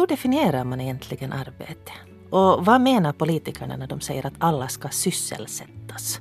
[0.00, 1.92] hur definierar man egentligen arbete?
[2.30, 6.20] Och vad menar politikerna när de säger att alla ska sysselsättas?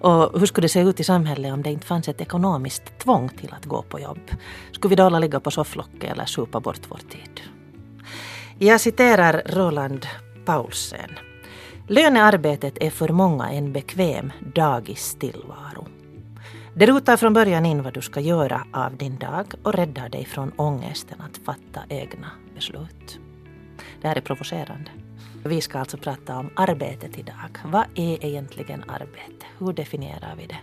[0.00, 3.28] Och hur skulle det se ut i samhället om det inte fanns ett ekonomiskt tvång
[3.28, 4.30] till att gå på jobb?
[4.72, 7.40] Skulle vi då alla ligga på sofflocket eller supa bort vår tid?
[8.58, 10.06] Jag citerar Roland
[10.44, 11.10] Paulsen.
[11.88, 15.86] Lönearbetet är för många en bekväm dagistillvaro.
[16.76, 20.24] Det rutar från början in vad du ska göra av din dag och räddar dig
[20.24, 23.18] från ångesten att fatta egna beslut.
[24.00, 24.90] Det här är provocerande.
[25.44, 27.58] Vi ska alltså prata om arbetet idag.
[27.64, 29.46] Vad är egentligen arbete?
[29.58, 30.58] Hur definierar vi det?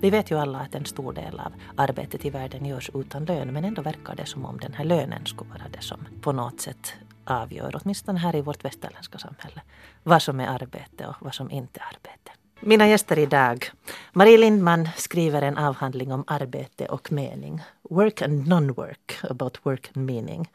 [0.00, 3.52] Vi vet ju alla att en stor del av arbetet i världen görs utan lön
[3.52, 6.60] men ändå verkar det som om den här lönen skulle vara det som på något
[6.60, 6.94] sätt
[7.24, 9.62] avgör, åtminstone här i vårt västerländska samhälle,
[10.02, 12.30] vad som är arbete och vad som inte är arbete.
[12.66, 13.70] Mina gäster idag.
[14.12, 17.62] Marie Lindman skriver en avhandling om arbete och mening.
[17.90, 20.50] Work and non-work, about work and meaning.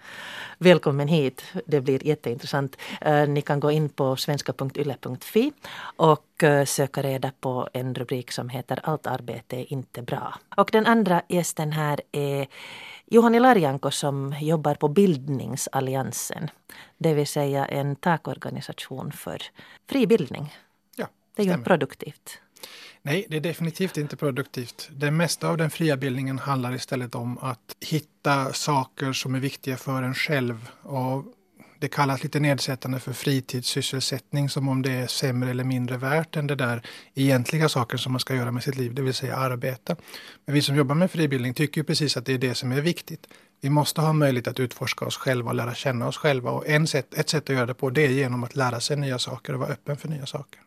[0.58, 2.78] Välkommen hit, det blir jätteintressant.
[3.02, 5.52] Eh, ni kan gå in på svenska.yle.fi
[5.96, 10.36] och eh, söka reda på en rubrik som heter Allt arbete är inte bra.
[10.58, 12.48] Och den andra gästen här är
[13.06, 16.50] Juhani Larjanko som jobbar på Bildningsalliansen.
[16.98, 19.42] Det vill säga en takorganisation för
[19.90, 20.52] fri bildning.
[21.36, 22.40] Det är ju inte produktivt.
[23.02, 24.90] Nej, det är definitivt inte produktivt.
[24.92, 29.78] Det mesta av den fria bildningen handlar istället om att hitta saker som är viktiga
[29.78, 30.70] för en själv.
[30.82, 31.26] Och
[31.80, 36.48] det kallas lite nedsättande för fritidssysselsättning som om det är sämre eller mindre värt än
[36.48, 36.82] det där
[37.14, 39.96] egentliga saker som man ska göra med sitt liv, det vill säga arbeta.
[40.46, 42.82] Men vi som jobbar med fribildning tycker ju precis att det är det som är
[42.82, 43.28] viktigt.
[43.62, 46.52] Vi måste ha möjlighet att utforska oss själva och lära känna oss själva.
[46.52, 48.98] Och en sätt, ett sätt att göra det på det är genom att lära sig
[48.98, 50.62] nya saker och vara öppen för nya saker.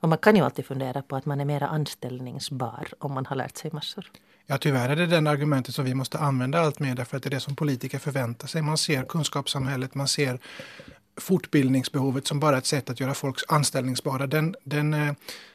[0.00, 3.36] Och man kan ju alltid fundera på att man är mera anställningsbar om man har
[3.36, 4.10] lärt sig massor.
[4.46, 7.28] Ja, tyvärr är det den argumentet som vi måste använda allt mer därför att det
[7.28, 8.62] är det som politiker förväntar sig.
[8.62, 10.38] Man ser kunskapssamhället, man ser
[11.16, 14.26] fortbildningsbehovet som bara ett sätt att göra folk anställningsbara.
[14.26, 15.12] Den, den eh,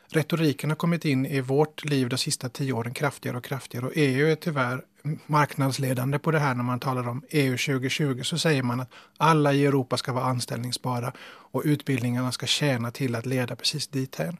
[0.08, 3.92] retoriken har kommit in i vårt liv de sista tio åren kraftigare och kraftigare och
[3.96, 4.82] EU är tyvärr
[5.26, 9.54] marknadsledande på det här när man talar om EU 2020 så säger man att alla
[9.54, 14.38] i Europa ska vara anställningsbara och utbildningarna ska tjäna till att leda precis dithän.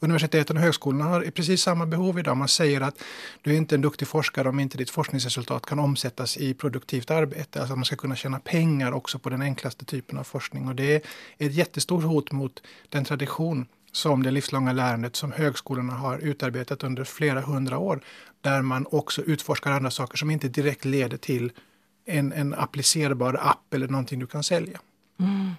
[0.00, 2.36] Universiteten och högskolorna har precis samma behov idag.
[2.36, 3.02] Man säger att
[3.42, 7.60] du är inte en duktig forskare om inte ditt forskningsresultat kan omsättas i produktivt arbete.
[7.60, 10.68] Alltså man ska kunna tjäna pengar också på den enklaste typen av forskning.
[10.68, 11.00] Och det är
[11.38, 13.66] ett jättestort hot mot den tradition
[13.96, 18.00] som det livslånga lärandet som högskolorna har utarbetat under flera hundra år.
[18.40, 21.52] Där man också utforskar andra saker som inte direkt leder till
[22.06, 24.80] en, en applicerbar app eller någonting du kan sälja.
[25.20, 25.50] Mm.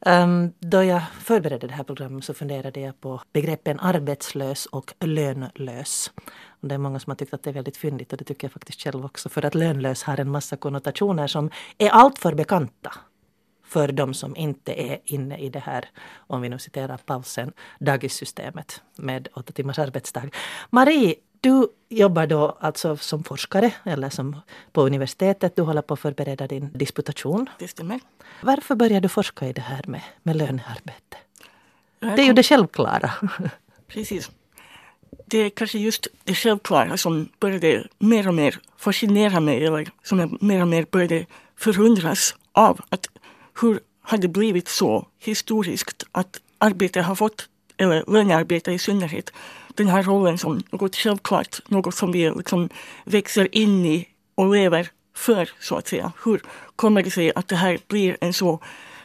[0.00, 6.12] Um, då jag förberedde det här programmet så funderade jag på begreppen arbetslös och lönlös.
[6.60, 8.44] Och det är många som har tyckt att det är väldigt fyndigt och det tycker
[8.44, 9.28] jag faktiskt själv också.
[9.28, 12.92] För att lönlös har en massa konnotationer som är alltför bekanta
[13.64, 18.82] för de som inte är inne i det här, om vi nu citerar Paulsen, dagissystemet
[18.96, 20.30] med åtta timmars arbetsdag.
[20.70, 24.36] Marie, du jobbar då alltså som forskare eller som
[24.72, 25.56] på universitetet.
[25.56, 27.50] Du håller på att förbereda din disputation.
[27.58, 28.00] Det stämmer.
[28.42, 31.16] Varför började du forska i det här med, med lönearbete?
[31.98, 33.10] Det är ju det självklara.
[33.86, 34.30] Precis.
[35.26, 40.18] Det är kanske just det självklara som började mer och mer fascinera mig eller som
[40.18, 41.26] jag mer och mer började
[41.56, 42.80] förundras av.
[42.88, 43.06] Att
[43.60, 49.32] hur har det blivit så historiskt att arbete har fått, eller lönearbete i synnerhet,
[49.74, 52.68] den här rollen som något självklart, något som vi liksom
[53.04, 56.12] växer in i och lever för, så att säga.
[56.24, 56.42] Hur
[56.76, 58.60] kommer det sig att det här blir en så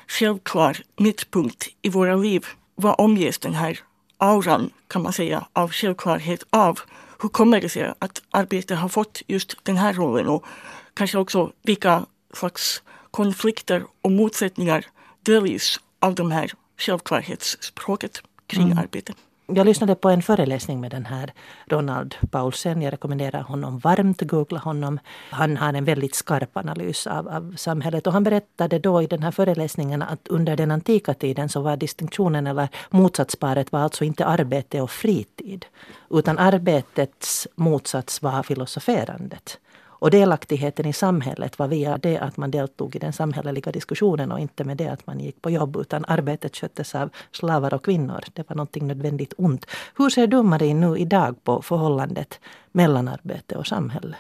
[0.08, 2.46] självklar mittpunkt i våra liv?
[2.76, 3.80] Vad omges den här
[4.18, 6.80] auran, kan man säga, av självklarhet av?
[7.22, 10.46] Hur kommer det sig att arbete har fått just den här rollen och
[10.94, 12.82] kanske också vilka slags
[13.12, 14.86] konflikter och motsättningar
[15.24, 18.78] döljs av de här självklarhetsspråket kring mm.
[18.78, 19.14] arbete.
[19.54, 21.34] Jag lyssnade på en föreläsning med den här
[21.66, 22.82] Ronald Paulsen.
[22.82, 24.22] Jag rekommenderar honom varmt.
[24.22, 25.00] Googla honom.
[25.30, 28.08] Han har en väldigt skarp analys av, av samhället.
[28.08, 31.78] Och han berättade då i den här föreläsningen att under den antika tiden så var
[31.78, 35.66] distinktionen eller motsatsparet var alltså inte arbete och fritid.
[36.10, 39.60] Utan arbetets motsats var filosoferandet.
[40.00, 44.40] Och delaktigheten i samhället var via det att man deltog i den samhälleliga diskussionen och
[44.40, 48.24] inte med det att man gick på jobb utan arbetet sköttes av slavar och kvinnor.
[48.34, 49.66] Det var någonting nödvändigt ont.
[49.98, 52.40] Hur ser du Marie nu idag på förhållandet
[52.72, 54.16] mellan arbete och samhälle?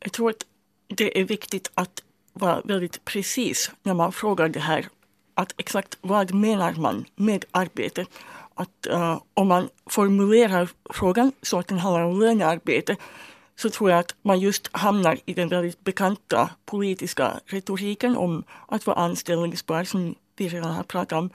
[0.00, 0.46] Jag tror att
[0.86, 2.02] det är viktigt att
[2.32, 4.86] vara väldigt precis när man frågar det här.
[5.34, 8.06] Att exakt vad menar man med arbete?
[8.54, 12.96] Att uh, om man formulerar frågan så att den handlar om lönearbete
[13.56, 18.86] så tror jag att man just hamnar i den väldigt bekanta politiska retoriken om att
[18.86, 21.30] vara anställningsbar, som vi redan har pratat om.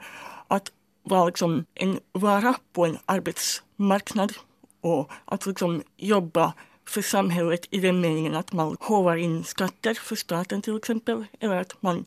[0.48, 0.72] Att
[1.02, 4.32] vara liksom en vara på en arbetsmarknad
[4.80, 6.52] och att liksom jobba
[6.88, 11.56] för samhället i den meningen att man håvar in skatter för staten till exempel, eller
[11.56, 12.04] att man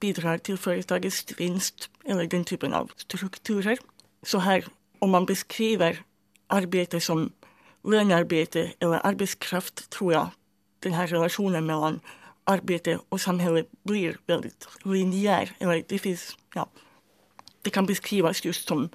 [0.00, 3.78] bidrar till företagets vinst eller den typen av strukturer.
[4.22, 4.64] Så här,
[4.98, 6.02] om man beskriver
[6.46, 7.32] arbete som
[7.84, 10.28] lönearbete eller arbetskraft tror jag
[10.80, 12.00] den här relationen mellan
[12.44, 15.50] arbete och samhälle blir väldigt linjär.
[15.58, 16.68] Eller det, finns, ja,
[17.62, 18.88] det kan beskrivas just som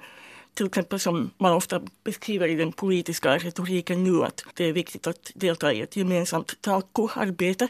[0.54, 5.06] till exempel som man ofta beskriver i den politiska retoriken nu att det är viktigt
[5.06, 7.68] att delta i ett gemensamt talkoarbete.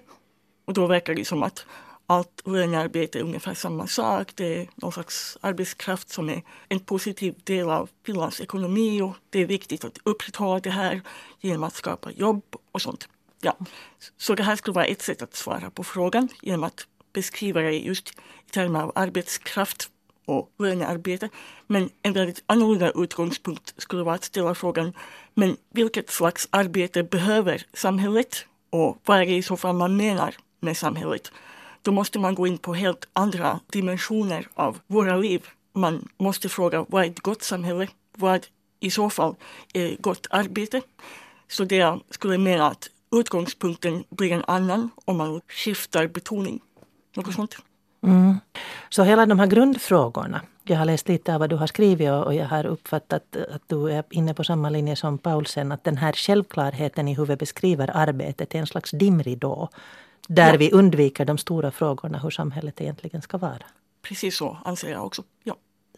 [0.65, 1.67] Och då verkar det som att
[2.06, 4.33] allt lönearbete är ungefär samma sak.
[4.35, 9.39] Det är någon slags arbetskraft som är en positiv del av Finlands ekonomi och det
[9.39, 11.03] är viktigt att upprätthålla det här
[11.41, 12.43] genom att skapa jobb
[12.73, 13.09] och sånt.
[13.41, 13.56] Ja.
[14.17, 17.79] Så det här skulle vara ett sätt att svara på frågan genom att beskriva det
[17.79, 18.11] just
[18.47, 19.91] i termer av arbetskraft
[20.27, 21.29] och lönearbete.
[21.67, 24.93] Men en väldigt annorlunda utgångspunkt skulle vara att ställa frågan
[25.35, 30.35] men vilket slags arbete behöver samhället och vad är det i så fall man menar
[30.61, 31.33] med samhället?
[31.85, 35.47] Då måste man gå in på helt andra dimensioner av våra liv.
[35.73, 37.89] Man måste fråga vad är ett gott samhälle?
[38.17, 38.47] Vad
[38.81, 39.35] i så fall
[39.75, 40.83] är gott arbete?
[41.49, 46.61] Så det jag skulle mena att utgångspunkten blir en annan om man skiftar betoning.
[47.17, 47.57] Något sånt.
[48.03, 48.39] Mm.
[48.89, 50.41] Så hela de här grundfrågorna.
[50.63, 53.91] Jag har läst lite av vad du har skrivit och jag har uppfattat att du
[53.91, 55.73] är inne på samma linje som Paulsen.
[55.73, 59.69] Att den här självklarheten i hur vi beskriver arbetet är en slags dimridå.
[60.29, 60.59] Där ja.
[60.59, 63.65] vi undviker de stora frågorna hur samhället egentligen ska vara.
[64.03, 65.23] Precis så anser jag också.
[65.44, 65.56] Ja.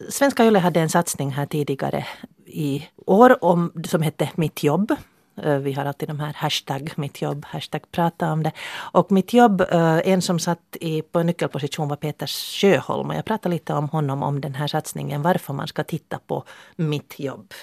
[0.09, 2.05] Svenska Yle hade en satsning här tidigare
[2.45, 4.95] i år om, som hette Mitt jobb.
[5.43, 8.51] Eh, vi har alltid de här hashtag mitt jobb, hashtag prata om det.
[8.91, 13.09] Och mitt jobb, eh, en som satt i, på nyckelposition var Peter Sjöholm.
[13.09, 16.43] Och jag pratade lite om honom, om den här satsningen, varför man ska titta på
[16.75, 17.53] mitt jobb.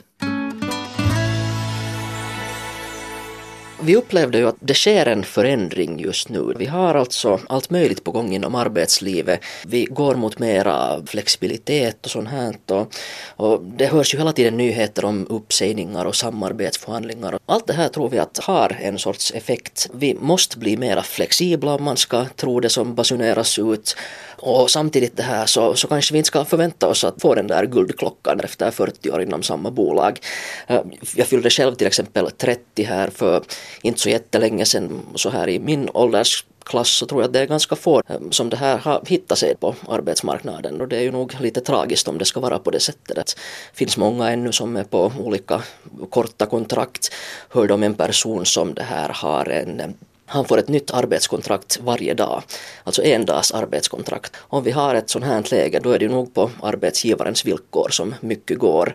[3.85, 6.55] Vi upplevde ju att det sker en förändring just nu.
[6.59, 9.41] Vi har alltså allt möjligt på gång inom arbetslivet.
[9.67, 12.55] Vi går mot mera flexibilitet och sånt här.
[12.69, 12.93] Och,
[13.37, 17.39] och det hörs ju hela tiden nyheter om uppsägningar och samarbetsförhandlingar.
[17.47, 19.91] Allt det här tror vi att har en sorts effekt.
[19.95, 23.97] Vi måste bli mera flexibla om man ska tro det som basuneras ut.
[24.37, 27.47] Och samtidigt det här så, så kanske vi inte ska förvänta oss att få den
[27.47, 30.21] där guldklockan efter 40 år inom samma bolag.
[30.67, 30.81] Eh,
[31.17, 33.43] jag fyllde själv till exempel 30 här för
[33.83, 35.01] inte så jättelänge sedan.
[35.15, 38.51] Så här i min åldersklass så tror jag att det är ganska få eh, som
[38.51, 42.19] det här har hittat sig på arbetsmarknaden och det är ju nog lite tragiskt om
[42.19, 43.17] det ska vara på det sättet.
[43.17, 43.35] Det
[43.73, 45.63] finns många ännu som är på olika
[46.11, 47.13] korta kontrakt.
[47.49, 49.89] Hörde om en person som det här har en eh,
[50.27, 52.43] han får ett nytt arbetskontrakt varje dag,
[52.85, 54.37] alltså en dags arbetskontrakt.
[54.39, 58.15] Om vi har ett sånt här läge då är det nog på arbetsgivarens villkor som
[58.21, 58.95] mycket går.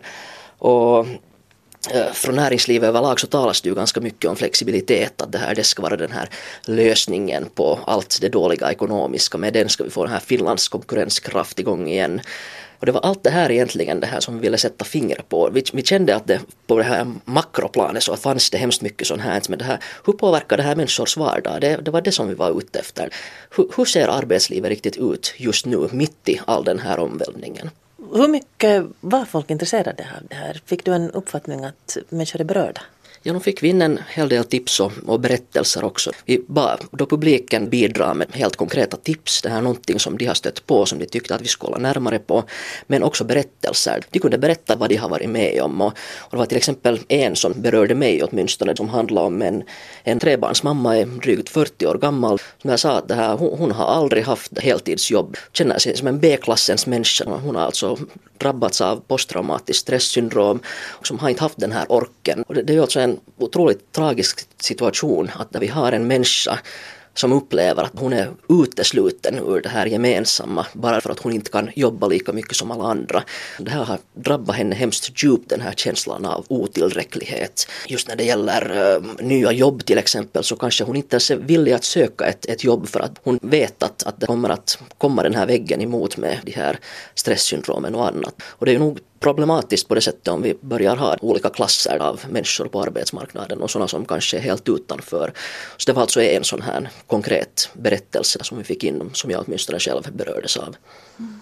[0.58, 1.06] Och
[1.88, 5.54] Eh, från näringslivet överlag så talas det ju ganska mycket om flexibilitet, att det här
[5.54, 6.28] det ska vara den här
[6.64, 9.38] lösningen på allt det dåliga ekonomiska.
[9.38, 12.20] Med den ska vi få den här Finlands konkurrenskraft igång igen.
[12.78, 15.50] Och det var allt det här egentligen det här som vi ville sätta fingret på.
[15.52, 19.22] Vi, vi kände att det på det här makroplanet så fanns det hemskt mycket sånt
[19.22, 19.42] här.
[19.48, 21.60] Men det här, hur påverkar det här människors vardag?
[21.60, 23.14] Det, det var det som vi var ute efter.
[23.56, 27.70] Hur, hur ser arbetslivet riktigt ut just nu mitt i all den här omvälvningen?
[28.12, 30.60] Hur mycket var folk intresserade av det här?
[30.64, 32.80] Fick du en uppfattning att människor är berörda?
[33.22, 36.10] Ja, de fick vi in en hel del tips och, och berättelser också.
[36.24, 39.42] Vi bad då publiken bidra med helt konkreta tips.
[39.42, 41.72] Det här är någonting som de har stött på som de tyckte att vi skulle
[41.72, 42.44] kolla närmare på.
[42.86, 44.04] Men också berättelser.
[44.10, 45.80] De kunde berätta vad de har varit med om.
[45.80, 49.62] Och, och det var till exempel en som berörde mig åtminstone som handlade om en,
[50.04, 52.38] en trebarnsmamma, är drygt 40 år gammal.
[52.62, 55.36] Som jag sa att det här, hon, hon har aldrig haft heltidsjobb.
[55.52, 57.24] Känner sig som en B-klassens människa.
[57.24, 57.98] Hon har alltså
[58.38, 60.60] drabbats av posttraumatiskt stresssyndrom
[61.02, 62.42] som har inte haft den här orken.
[62.42, 66.58] Och det, det är alltså en otroligt tragisk situation att när vi har en människa
[67.14, 71.50] som upplever att hon är utesluten ur det här gemensamma bara för att hon inte
[71.50, 73.22] kan jobba lika mycket som alla andra.
[73.58, 77.68] Det här har drabbat henne hemskt djupt, den här känslan av otillräcklighet.
[77.86, 81.36] Just när det gäller uh, nya jobb till exempel så kanske hon inte ens är
[81.36, 84.78] villig att söka ett, ett jobb för att hon vet att, att det kommer att
[84.98, 86.78] komma den här väggen emot med de här
[87.14, 88.34] stresssyndromen och annat.
[88.42, 92.20] Och det är nog problematiskt på det sättet om vi börjar ha olika klasser av
[92.30, 95.32] människor på arbetsmarknaden och sådana som kanske är helt utanför.
[95.76, 99.44] Så det var alltså en sån här konkret berättelse som vi fick in som jag
[99.46, 100.76] åtminstone själv berördes av.
[101.18, 101.40] Mm.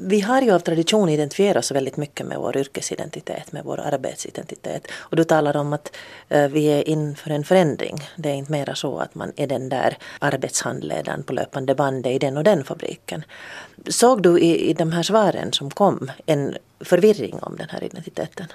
[0.00, 4.86] Vi har ju av tradition identifierat oss väldigt mycket med vår yrkesidentitet, med vår arbetsidentitet.
[4.92, 5.96] Och du talar om att
[6.28, 7.96] eh, vi är inför en förändring.
[8.16, 12.18] Det är inte mera så att man är den där arbetshandledaren på löpande bandet i
[12.18, 13.24] den och den fabriken.
[13.88, 18.46] Såg du i, i de här svaren som kom en förvirring om den här identiteten?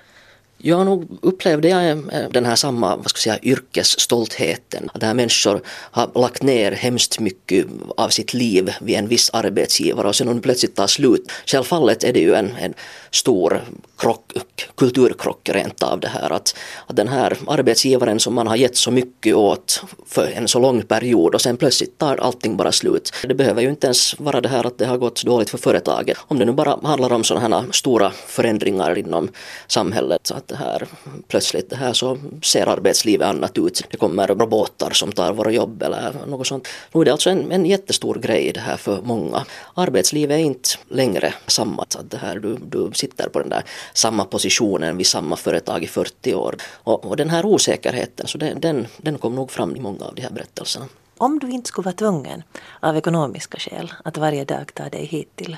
[0.62, 4.90] Jag nog upplevde jag eh, den här samma vad ska jag säga, yrkesstoltheten.
[4.94, 7.66] Där människor har lagt ner hemskt mycket
[7.98, 11.32] av sitt liv vid en viss arbetsgivare och sen om det plötsligt tar slut.
[11.46, 12.74] Självfallet är det ju en, en
[13.12, 13.62] stor
[13.98, 14.34] krock,
[14.76, 16.56] kulturkrock rent av det här att,
[16.88, 20.82] att den här arbetsgivaren som man har gett så mycket åt för en så lång
[20.82, 23.14] period och sen plötsligt tar allting bara slut.
[23.28, 26.18] Det behöver ju inte ens vara det här att det har gått dåligt för företaget.
[26.28, 29.30] Om det nu bara handlar om sådana här stora förändringar inom
[29.68, 30.88] samhället så att det här
[31.28, 33.84] plötsligt det här så ser arbetslivet annat ut.
[33.92, 36.68] Det kommer robotar som tar våra jobb eller något sånt.
[36.94, 39.46] Nu är det alltså en, en jättestor grej det här för många.
[39.74, 41.82] Arbetslivet är inte längre samma.
[41.82, 43.64] Att det här, du, du sitter på den där
[43.94, 46.56] samma positionen vid samma företag i 40 år.
[46.74, 50.16] Och, och den här osäkerheten, så den, den, den kom nog fram i många av
[50.16, 50.86] de här berättelserna.
[51.18, 52.44] Om du inte skulle vara tvungen
[52.80, 55.58] av ekonomiska skäl att varje dag ta dig hit till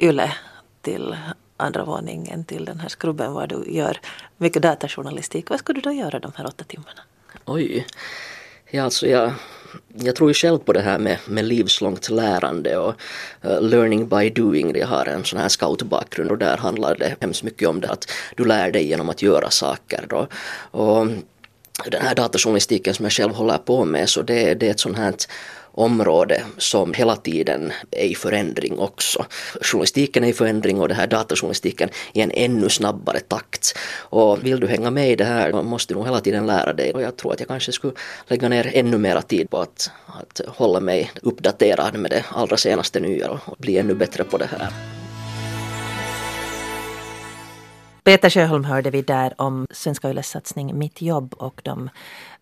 [0.00, 0.32] Yle,
[0.82, 1.16] till
[1.58, 4.00] andra våningen till den här skrubben var du gör
[4.36, 5.50] mycket datajournalistik.
[5.50, 7.00] Vad skulle du då göra de här åtta timmarna?
[7.44, 7.86] Oj.
[8.70, 9.32] Ja, alltså jag,
[9.94, 12.94] jag tror ju själv på det här med, med livslångt lärande och
[13.44, 14.76] uh, learning by doing.
[14.76, 18.10] Jag har en sån här scoutbakgrund och där handlar det hemskt mycket om det att
[18.36, 20.04] du lär dig genom att göra saker.
[20.08, 20.28] Då.
[20.70, 21.06] Och
[21.86, 24.96] den här datajournalistiken som jag själv håller på med så det, det är ett sånt
[24.96, 25.14] här
[25.78, 29.26] område som hela tiden är i förändring också.
[29.60, 33.78] Journalistiken är i förändring och det här datajournalistiken i en ännu snabbare takt.
[33.98, 36.94] Och vill du hänga med i det här måste du nog hela tiden lära dig
[36.94, 37.92] och jag tror att jag kanske skulle
[38.26, 43.00] lägga ner ännu mera tid på att, att hålla mig uppdaterad med det allra senaste
[43.00, 44.72] nya och bli ännu bättre på det här.
[48.08, 51.90] Peter Sjöholm hörde vi där om Svenska Yles satsning Mitt jobb och de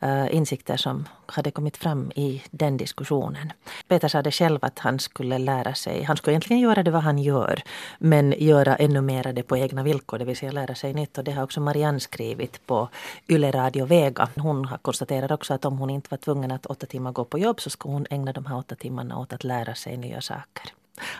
[0.00, 3.52] Eh, insikter som hade kommit fram i den diskussionen.
[3.88, 7.02] Peter sa det själv att han skulle lära sig, han skulle egentligen göra det vad
[7.02, 7.62] han gör,
[7.98, 11.18] men göra ännu mer det på egna villkor, det vill säga lära sig nytt.
[11.18, 12.88] Och det har också Marianne skrivit på
[13.28, 14.28] Yle Radio Vega.
[14.36, 17.60] Hon konstaterar också att om hon inte var tvungen att åtta timmar gå på jobb
[17.60, 20.72] så skulle hon ägna de här åtta timmarna åt att lära sig nya saker.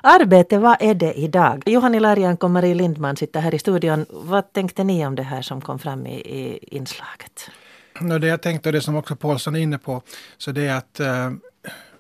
[0.03, 1.63] Arbete, vad är det idag?
[1.67, 4.07] Johan Ilarian och Marie Lindman sitter här i studion.
[4.11, 7.51] Vad tänkte ni om det här som kom fram i, i inslaget?
[8.01, 10.03] Det jag tänkte och det som också Paulsson är inne på,
[10.39, 11.31] så det är att eh,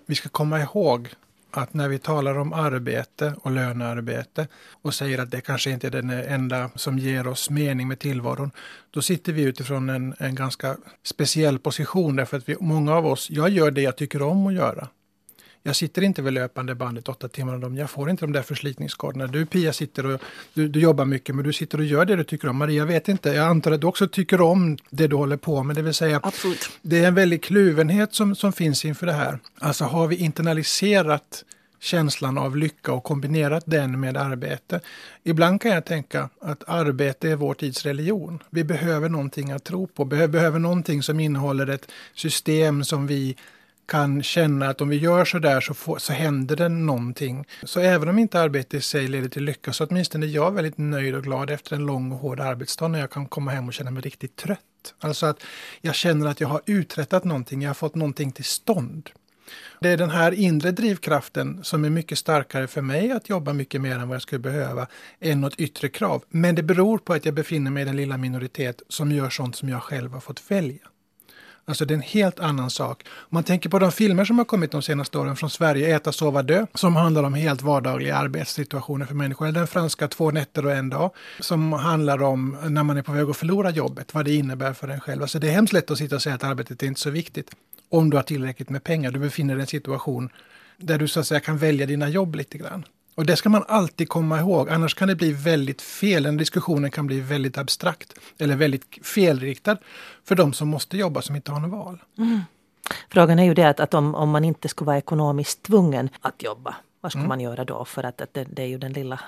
[0.07, 1.09] vi ska komma ihåg
[1.50, 4.49] att när vi talar om arbete och lönearbete
[4.83, 8.50] och säger att det kanske inte är den enda som ger oss mening med tillvaron,
[8.91, 13.31] då sitter vi utifrån en, en ganska speciell position därför att vi, många av oss,
[13.31, 14.88] jag gör det jag tycker om att göra.
[15.66, 17.76] Jag sitter inte vid löpande bandet åtta timmar om dagen.
[17.76, 19.26] Jag får inte de där förslitningsskadorna.
[19.26, 20.20] Du Pia sitter och
[20.54, 22.56] du, du, jobbar mycket men du sitter och gör det du tycker om.
[22.56, 23.28] Maria, vet inte.
[23.28, 25.76] Jag antar att du också tycker om det du håller på med.
[25.76, 26.70] Det vill säga, Absolut.
[26.82, 29.38] det är en väldig kluvenhet som, som finns inför det här.
[29.58, 31.44] Alltså har vi internaliserat
[31.80, 34.80] känslan av lycka och kombinerat den med arbete.
[35.25, 38.42] Ibland kan jag tänka att arbete är vår tids religion.
[38.50, 43.37] Vi behöver någonting att tro på, behöver någonting som innehåller ett system som vi
[43.87, 47.47] kan känna att om vi gör så där så, får, så händer det någonting.
[47.62, 50.78] Så även om inte arbete i sig leder till lycka så åtminstone är jag väldigt
[50.78, 53.75] nöjd och glad efter en lång och hård arbetsdag när jag kan komma hem och
[53.75, 54.61] känna mig riktigt trött.
[55.00, 55.43] Alltså att
[55.81, 59.11] jag känner att jag har uträttat någonting, jag har fått någonting till stånd.
[59.81, 63.81] Det är den här inre drivkraften som är mycket starkare för mig att jobba mycket
[63.81, 64.87] mer än vad jag skulle behöva
[65.21, 66.25] än något yttre krav.
[66.28, 69.57] Men det beror på att jag befinner mig i den lilla minoritet som gör sånt
[69.57, 70.88] som jag själv har fått välja.
[71.68, 73.02] Alltså det är en helt annan sak.
[73.06, 76.12] Om man tänker på de filmer som har kommit de senaste åren från Sverige, Äta,
[76.12, 79.46] sova, dö, som handlar om helt vardagliga arbetssituationer för människor.
[79.46, 83.12] Eller den franska Två nätter och en dag, som handlar om när man är på
[83.12, 85.23] väg att förlora jobbet, vad det innebär för en själv.
[85.23, 87.50] Alltså det är hemskt lätt att sitta och säga att arbetet är inte så viktigt.
[87.88, 90.30] Om du har tillräckligt med pengar, du befinner dig i en situation
[90.78, 92.85] där du så att säga kan välja dina jobb lite grann.
[93.16, 96.23] Och det ska man alltid komma ihåg, annars kan det bli väldigt fel.
[96.23, 99.76] Den diskussionen kan bli väldigt abstrakt eller väldigt felriktad
[100.25, 101.99] för de som måste jobba som inte har något val.
[102.18, 102.40] Mm.
[103.08, 106.42] Frågan är ju det att, att om, om man inte skulle vara ekonomiskt tvungen att
[106.42, 107.28] jobba, vad skulle mm.
[107.28, 107.85] man göra då?
[107.85, 109.20] För att, att det, det är ju den lilla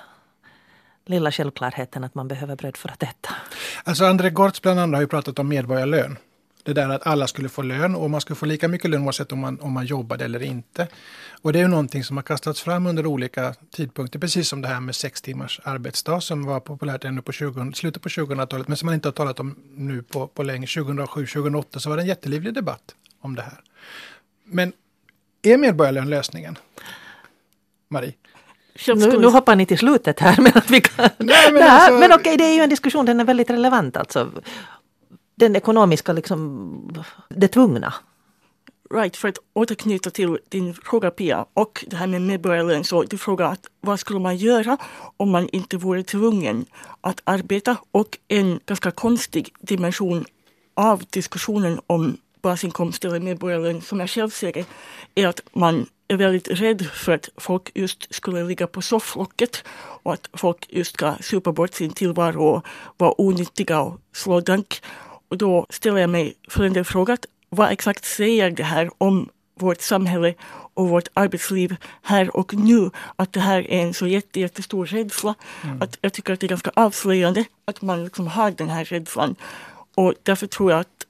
[1.05, 3.29] lilla självklarheten att man behöver bröd för att äta.
[3.83, 6.17] Alltså André Gortz bland annat har ju pratat om medborgarlön.
[6.63, 9.31] Det där att alla skulle få lön och man skulle få lika mycket lön oavsett
[9.31, 10.87] om man, om man jobbade eller inte.
[11.41, 14.67] Och det är ju någonting som har kastats fram under olika tidpunkter, precis som det
[14.67, 18.77] här med sex timmars arbetsdag som var populärt ännu på 20, slutet på 2000-talet, men
[18.77, 20.65] som man inte har talat om nu på, på länge.
[20.65, 23.59] 2007-2008 så var det en jättelivlig debatt om det här.
[24.45, 24.73] Men
[25.41, 26.57] är medborgarlön lösningen?
[27.89, 28.13] Marie?
[28.87, 30.35] nu, nu hoppar ni till slutet här.
[30.41, 33.19] Men, att vi kan, Nej, men, alltså, men okej, det är ju en diskussion, den
[33.19, 33.97] är väldigt relevant.
[33.97, 34.31] Alltså.
[35.39, 37.93] Den ekonomiska, liksom, det tvungna.
[38.93, 42.83] Right, för att återknyta till din fråga Pia och det här med medborgarlön.
[42.83, 44.77] Så du frågar att vad skulle man göra
[45.17, 46.65] om man inte vore tvungen
[47.01, 47.77] att arbeta?
[47.91, 50.25] Och en ganska konstig dimension
[50.73, 54.65] av diskussionen om basinkomst eller medborgarlön som jag själv ser det
[55.15, 59.63] är att man är väldigt rädd för att folk just skulle ligga på sofflocket
[60.03, 62.65] och att folk just ska supa bort sin tillvaro och
[62.97, 64.81] vara onyttiga och slå dank.
[65.29, 67.17] Då ställer jag mig följande fråga.
[67.49, 70.33] Vad exakt säger det här om vårt samhälle
[70.73, 72.89] och vårt arbetsliv här och nu.
[73.15, 75.35] Att det här är en så jätte, jättestor rädsla.
[75.63, 75.81] Mm.
[75.81, 79.35] Att jag tycker att det är ganska avslöjande att man liksom har den här rädslan.
[79.95, 81.05] Och därför tror jag att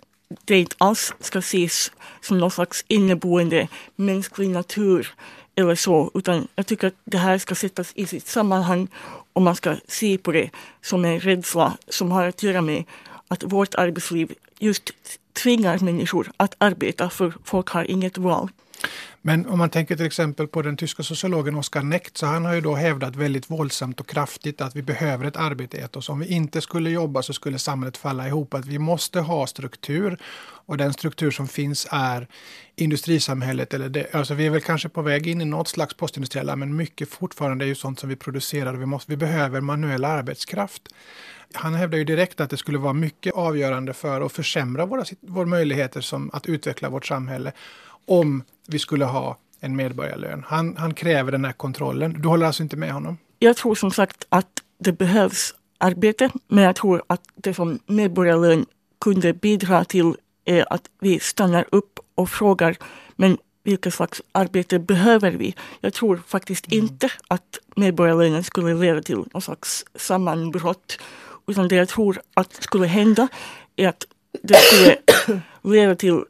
[0.46, 5.14] det inte alls ska ses som någon slags inneboende mänsklig natur
[5.56, 8.88] eller så, utan jag tycker att det här ska sättas i sitt sammanhang
[9.34, 10.50] och man ska se på det
[10.82, 12.84] som en rädsla som har att göra med
[13.30, 14.92] att vårt arbetsliv just
[15.34, 18.50] tvingar människor att arbeta för folk har inget val.
[19.22, 22.54] Men om man tänker till exempel på den tyska sociologen Oskar Necht så han har
[22.54, 26.10] ju då hävdat väldigt våldsamt och kraftigt att vi behöver ett arbete i oss.
[26.10, 28.54] Om vi inte skulle jobba så skulle samhället falla ihop.
[28.54, 30.18] Att vi måste ha struktur
[30.66, 32.28] och den struktur som finns är
[32.76, 33.74] industrisamhället.
[33.74, 36.76] Eller det, alltså vi är väl kanske på väg in i något slags postindustriella men
[36.76, 38.74] mycket fortfarande är ju sånt som vi producerar.
[38.74, 40.82] Vi, måste, vi behöver manuell arbetskraft.
[41.54, 45.46] Han hävdar ju direkt att det skulle vara mycket avgörande för att försämra våra, våra
[45.46, 47.52] möjligheter som att utveckla vårt samhälle
[48.06, 50.44] om vi skulle ha en medborgarlön.
[50.48, 52.22] Han, han kräver den här kontrollen.
[52.22, 53.18] Du håller alltså inte med honom?
[53.40, 58.66] Jag tror som sagt att det behövs arbete, men jag tror att det som medborgarlön
[59.02, 60.16] kunde bidra till
[60.46, 62.78] är att vi stannar upp och frågar,
[63.16, 65.56] men vilket slags arbete behöver vi?
[65.82, 66.84] Jag tror faktiskt mm.
[66.86, 71.00] inte att medborgarlönen skulle leda till någon slags sammanbrott,
[71.48, 73.28] utan det jag tror att skulle hända
[73.76, 74.06] är att
[74.44, 74.98] det skulle
[75.62, 76.24] leda till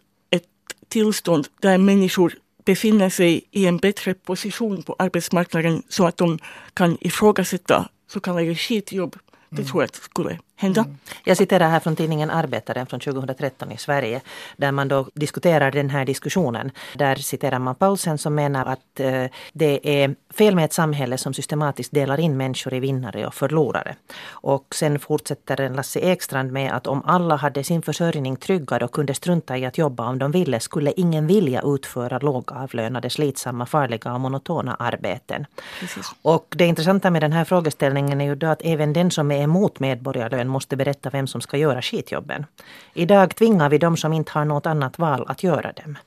[0.89, 2.33] tillstånd där människor
[2.65, 6.39] befinner sig i en bättre position på arbetsmarknaden så att de
[6.73, 9.15] kan ifrågasätta så kallade skitjobb.
[9.49, 9.67] Det mm.
[9.67, 10.81] tror jag skulle hända.
[10.81, 10.97] Mm.
[11.23, 14.21] Jag citerar här från tidningen Arbetaren från 2013 i Sverige
[14.57, 16.71] där man då diskuterar den här diskussionen.
[16.95, 21.33] Där citerar man Paulsen som menar att eh, det är fel med ett samhälle som
[21.33, 23.95] systematiskt delar in människor i vinnare och förlorare.
[24.29, 29.13] Och sen fortsätter Lasse Ekstrand med att om alla hade sin försörjning tryggad och kunde
[29.13, 34.19] strunta i att jobba om de ville skulle ingen vilja utföra lågavlönade, slitsamma, farliga och
[34.19, 35.45] monotona arbeten.
[35.79, 36.11] Precis.
[36.21, 39.43] Och det intressanta med den här frågeställningen är ju då att även den som är
[39.43, 42.45] emot medborgarlön måste berätta vem som ska göra skitjobben.
[42.93, 45.97] Idag tvingar vi de som inte har något annat val att göra dem.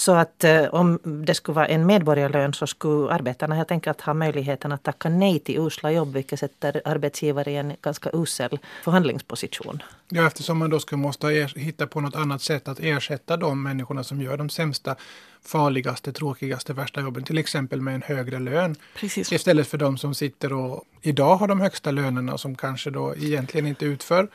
[0.00, 4.14] Så att eh, om det skulle vara en medborgarlön så skulle arbetarna helt enkelt ha
[4.14, 9.82] möjligheten att tacka nej till usla jobb vilket sätter arbetsgivare i en ganska usel förhandlingsposition.
[10.08, 14.04] Ja, eftersom man då skulle måste hitta på något annat sätt att ersätta de människorna
[14.04, 14.96] som gör de sämsta,
[15.44, 17.24] farligaste, tråkigaste, värsta jobben.
[17.24, 18.76] Till exempel med en högre lön.
[18.94, 19.32] Precis.
[19.32, 23.66] Istället för de som sitter och idag har de högsta lönerna som kanske då egentligen
[23.66, 24.28] inte utför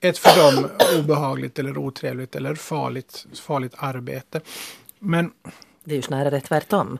[0.00, 0.68] ett för dem
[0.98, 4.40] obehagligt eller otrevligt eller farligt, farligt arbete.
[5.00, 5.30] Men...
[5.84, 6.98] Det är ju snarare tvärtom.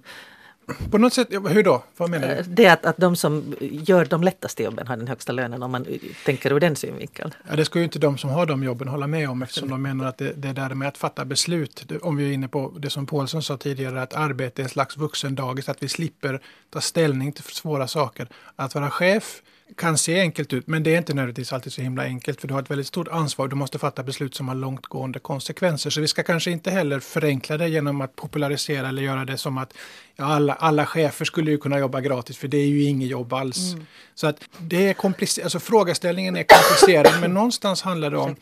[0.91, 1.83] På något sätt, hur då?
[1.97, 2.35] Vad menar du?
[2.35, 5.63] Eh, det är att, att de som gör de lättaste jobben har den högsta lönen
[5.63, 5.87] om man
[6.25, 7.35] tänker ur den synvinkeln.
[7.49, 9.83] Ja, det ska ju inte de som har de jobben hålla med om eftersom de
[9.83, 12.91] menar att det, det där med att fatta beslut, om vi är inne på det
[12.91, 17.33] som Paulsson sa tidigare, att arbete är en slags vuxendagis, att vi slipper ta ställning
[17.33, 18.29] till svåra saker.
[18.57, 19.43] Att vara chef
[19.77, 22.55] kan se enkelt ut, men det är inte nödvändigtvis alltid så himla enkelt, för du
[22.55, 23.49] har ett väldigt stort ansvar.
[23.49, 25.91] Du måste fatta beslut som har långtgående konsekvenser.
[25.91, 29.59] Så vi ska kanske inte heller förenkla det genom att popularisera eller göra det som
[29.59, 29.75] att
[30.17, 33.33] ja, alla, alla chefer skulle ju kunna jobba gratis, för det är ju inget jobb
[33.33, 33.73] alls.
[33.73, 33.87] Mm.
[34.15, 38.37] Så att det är komplicerat, alltså frågeställningen är komplicerad, men någonstans handlar det om,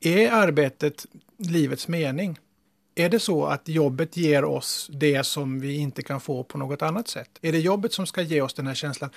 [0.00, 1.06] är arbetet
[1.38, 2.38] livets mening?
[2.94, 6.82] Är det så att jobbet ger oss det som vi inte kan få på något
[6.82, 7.30] annat sätt?
[7.42, 9.10] Är det jobbet som ska ge oss den här känslan?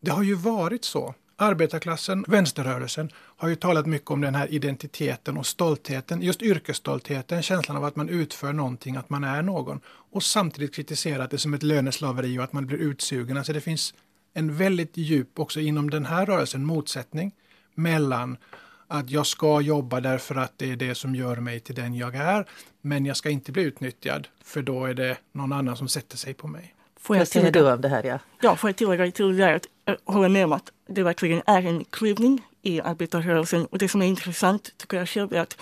[0.00, 1.14] Det har ju varit så.
[1.36, 7.76] Arbetarklassen, vänsterrörelsen, har ju talat mycket om den här identiteten och stoltheten, just yrkesstoltheten, känslan
[7.76, 9.80] av att man utför någonting, att man är någon.
[9.86, 13.36] Och samtidigt kritiserat det som ett löneslaveri och att man blir utsugen.
[13.36, 13.94] Alltså det finns
[14.34, 17.32] en väldigt djup, också inom den här rörelsen, motsättning
[17.74, 18.36] mellan
[18.88, 22.14] att jag ska jobba därför att det är det som gör mig till den jag
[22.14, 22.46] är,
[22.80, 26.34] men jag ska inte bli utnyttjad, för då är det någon annan som sätter sig
[26.34, 26.74] på mig.
[27.00, 28.04] Får jag tillägga, du av det här?
[28.04, 31.42] Ja, ja får jag tillägga till det att jag håller med om att det verkligen
[31.46, 33.66] är en klyvning i arbetarrörelsen.
[33.66, 35.56] Och det som är intressant tycker jag själv är att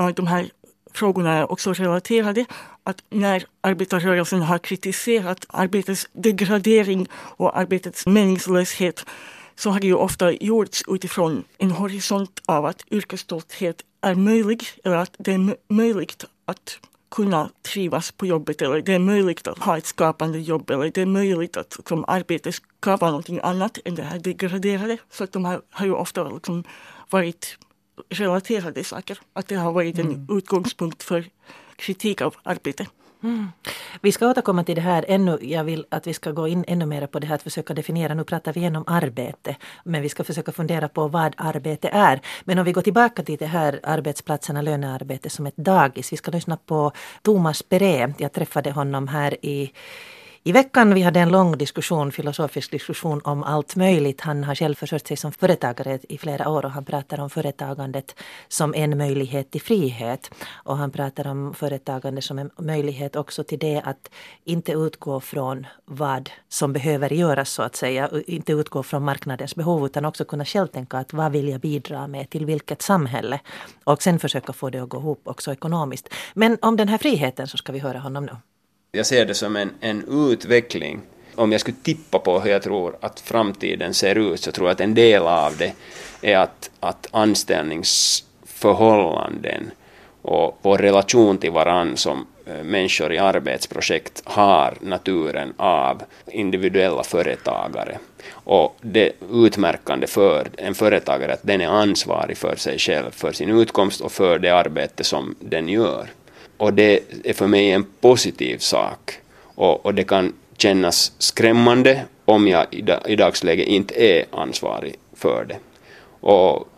[0.00, 0.50] uh, de här
[0.92, 2.44] frågorna är också relaterade.
[2.82, 9.04] att när arbetarrörelsen har kritiserat arbetets degradering och arbetets meningslöshet
[9.56, 14.96] så har det ju ofta gjorts utifrån en horisont av att yrkesstolthet är möjlig eller
[14.96, 16.78] att det är möjligt att
[17.10, 21.02] kunna trivas på jobbet eller det är möjligt att ha ett skapande jobb eller det
[21.02, 24.98] är möjligt att liksom, arbetet ska vara någonting annat än det här degraderade.
[25.10, 26.64] Så att de har, har ju ofta liksom,
[27.10, 27.58] varit
[28.08, 29.18] relaterade saker.
[29.32, 30.38] Att det har varit en mm.
[30.38, 31.24] utgångspunkt för
[31.76, 32.86] kritik av arbete.
[33.22, 33.48] Mm.
[34.00, 35.38] Vi ska återkomma till det här ännu.
[35.42, 38.14] Jag vill att vi ska gå in ännu mer på det här att försöka definiera.
[38.14, 42.20] Nu pratar vi igen om arbete, men vi ska försöka fundera på vad arbete är.
[42.44, 46.12] Men om vi går tillbaka till det här arbetsplatserna, lönearbete som ett dagis.
[46.12, 48.14] Vi ska lyssna på Thomas Peré.
[48.18, 49.72] Jag träffade honom här i
[50.44, 54.20] i veckan vi hade en lång diskussion, filosofisk diskussion om allt möjligt.
[54.20, 58.14] Han har själv försörjt sig som företagare i flera år och han pratar om företagandet
[58.48, 60.30] som en möjlighet till frihet.
[60.52, 64.10] Och han pratar om företagande som en möjlighet också till det att
[64.44, 68.10] inte utgå från vad som behöver göras så att säga.
[68.26, 72.06] Inte utgå från marknadens behov utan också kunna själv tänka att vad vill jag bidra
[72.06, 73.40] med till vilket samhälle.
[73.84, 76.08] Och sen försöka få det att gå ihop också ekonomiskt.
[76.34, 78.36] Men om den här friheten så ska vi höra honom nu
[78.92, 81.00] jag ser det som en, en utveckling.
[81.34, 84.74] Om jag skulle tippa på hur jag tror att framtiden ser ut så tror jag
[84.74, 85.72] att en del av det
[86.22, 89.70] är att, att anställningsförhållanden
[90.22, 97.98] och vår relation till varann som eh, människor i arbetsprojekt har naturen av individuella företagare.
[98.30, 103.32] Och det utmärkande för en företagare är att den är ansvarig för sig själv, för
[103.32, 106.06] sin utkomst och för det arbete som den gör.
[106.58, 109.18] Och det är för mig en positiv sak.
[109.54, 115.44] Och, och det kan kännas skrämmande om jag i, i dagsläget inte är ansvarig för
[115.48, 115.56] det.
[116.20, 116.68] Och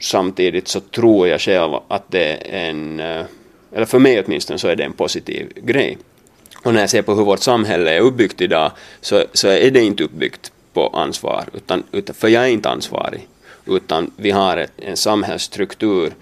[0.00, 3.24] samtidigt så tror jag själv att det är en, eh,
[3.72, 5.98] eller för mig åtminstone så är det en positiv grej.
[6.64, 9.82] Och när jag ser på hur vårt samhälle är uppbyggt idag så, så är det
[9.82, 13.28] inte uppbyggt på ansvar, utan, utan, för jag är inte ansvarig.
[13.66, 16.12] Utan vi har ett, en samhällsstruktur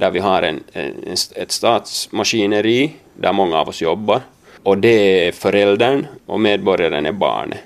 [0.00, 4.20] där vi har en, en, ett statsmaskineri där många av oss jobbar.
[4.62, 7.58] Och det är föräldern och medborgaren är barnet.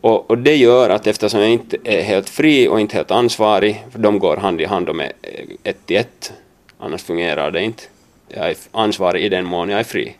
[0.00, 3.84] Och, och, det gör att eftersom jag inte är helt fri och inte helt ansvarig,
[3.90, 6.32] för de går hand i hand och är eh, ett till ett,
[6.78, 7.82] annars fungerar det inte.
[8.28, 10.16] Jag är ansvarig i den mån jag är fri.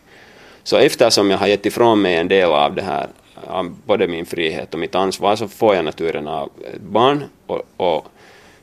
[0.63, 3.07] Så eftersom jag har gett ifrån mig en del av det här,
[3.85, 8.07] både min frihet och mitt ansvar, så får jag naturen av ett barn och, och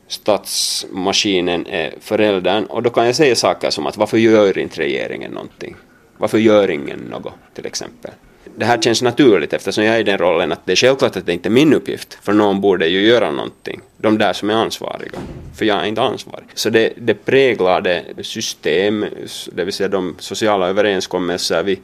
[0.09, 5.33] statsmaskinen är föräldern och då kan jag säga saker som att varför gör inte regeringen
[5.33, 5.77] någonting?
[6.19, 8.11] Varför gör ingen något till exempel?
[8.59, 11.27] Det här känns naturligt eftersom jag är i den rollen att det är självklart att
[11.27, 13.81] det inte är min uppgift för någon borde ju göra någonting.
[13.97, 15.19] De där som är ansvariga.
[15.57, 16.47] För jag är inte ansvarig.
[16.55, 19.07] Så det, det präglar det system,
[19.53, 21.79] det vill säga de sociala överenskommelser vi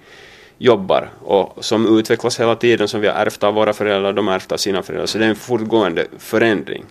[0.59, 4.35] jobbar och som utvecklas hela tiden som vi har ärvt av våra föräldrar, de har
[4.35, 5.07] ärvt av sina föräldrar.
[5.07, 6.85] Så det är en fortgående förändring.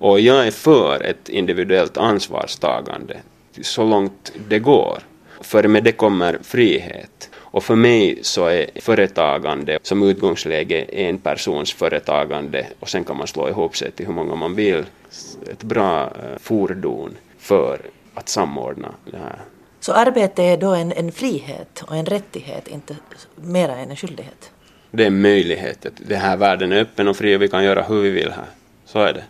[0.00, 3.16] Och jag är för ett individuellt ansvarstagande
[3.62, 4.98] så långt det går.
[5.40, 7.30] För med det kommer frihet.
[7.34, 13.26] Och för mig så är företagande som utgångsläge en persons företagande och sen kan man
[13.26, 14.84] slå ihop sig till hur många man vill.
[15.52, 17.80] Ett bra eh, fordon för
[18.14, 19.38] att samordna det här.
[19.80, 22.96] Så arbete är då en, en frihet och en rättighet, inte
[23.34, 24.50] mera än en skyldighet?
[24.90, 25.86] Det är en möjlighet.
[25.96, 28.46] Den här världen är öppen och fri och vi kan göra hur vi vill här.
[28.84, 29.24] Så är det.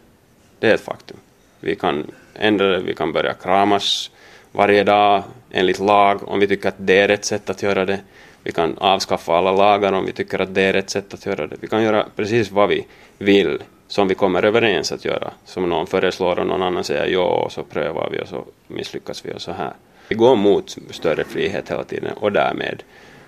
[0.60, 1.16] Det är ett faktum.
[1.60, 4.10] Vi kan ändra det, vi kan börja kramas
[4.52, 8.00] varje dag enligt lag om vi tycker att det är rätt sätt att göra det.
[8.42, 11.46] Vi kan avskaffa alla lagar om vi tycker att det är rätt sätt att göra
[11.46, 11.56] det.
[11.60, 12.86] Vi kan göra precis vad vi
[13.18, 15.30] vill som vi kommer överens att göra.
[15.44, 19.24] Som någon föreslår och någon annan säger ja och så prövar vi och så misslyckas
[19.24, 19.72] vi och så här.
[20.08, 22.82] Vi går mot större frihet hela tiden och därmed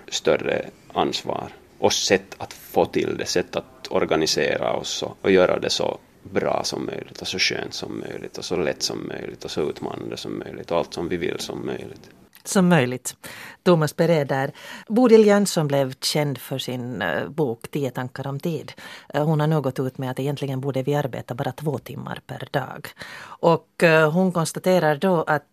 [0.07, 1.47] större ansvar
[1.79, 5.97] och sätt att få till det, sätt att organisera oss och, och göra det så
[6.23, 9.69] bra som möjligt och så skönt som möjligt och så lätt som möjligt och så
[9.69, 12.09] utmanande som möjligt och allt som vi vill som möjligt
[12.43, 13.15] som möjligt.
[13.63, 14.51] Thomas Peré där.
[14.87, 18.71] Bodil Jönsson blev känd för sin uh, bok Tio tankar om tid.
[19.15, 22.47] Uh, hon har gått ut med att egentligen borde vi arbeta bara två timmar per
[22.51, 22.87] dag.
[23.23, 25.43] Och uh, hon konstaterar då att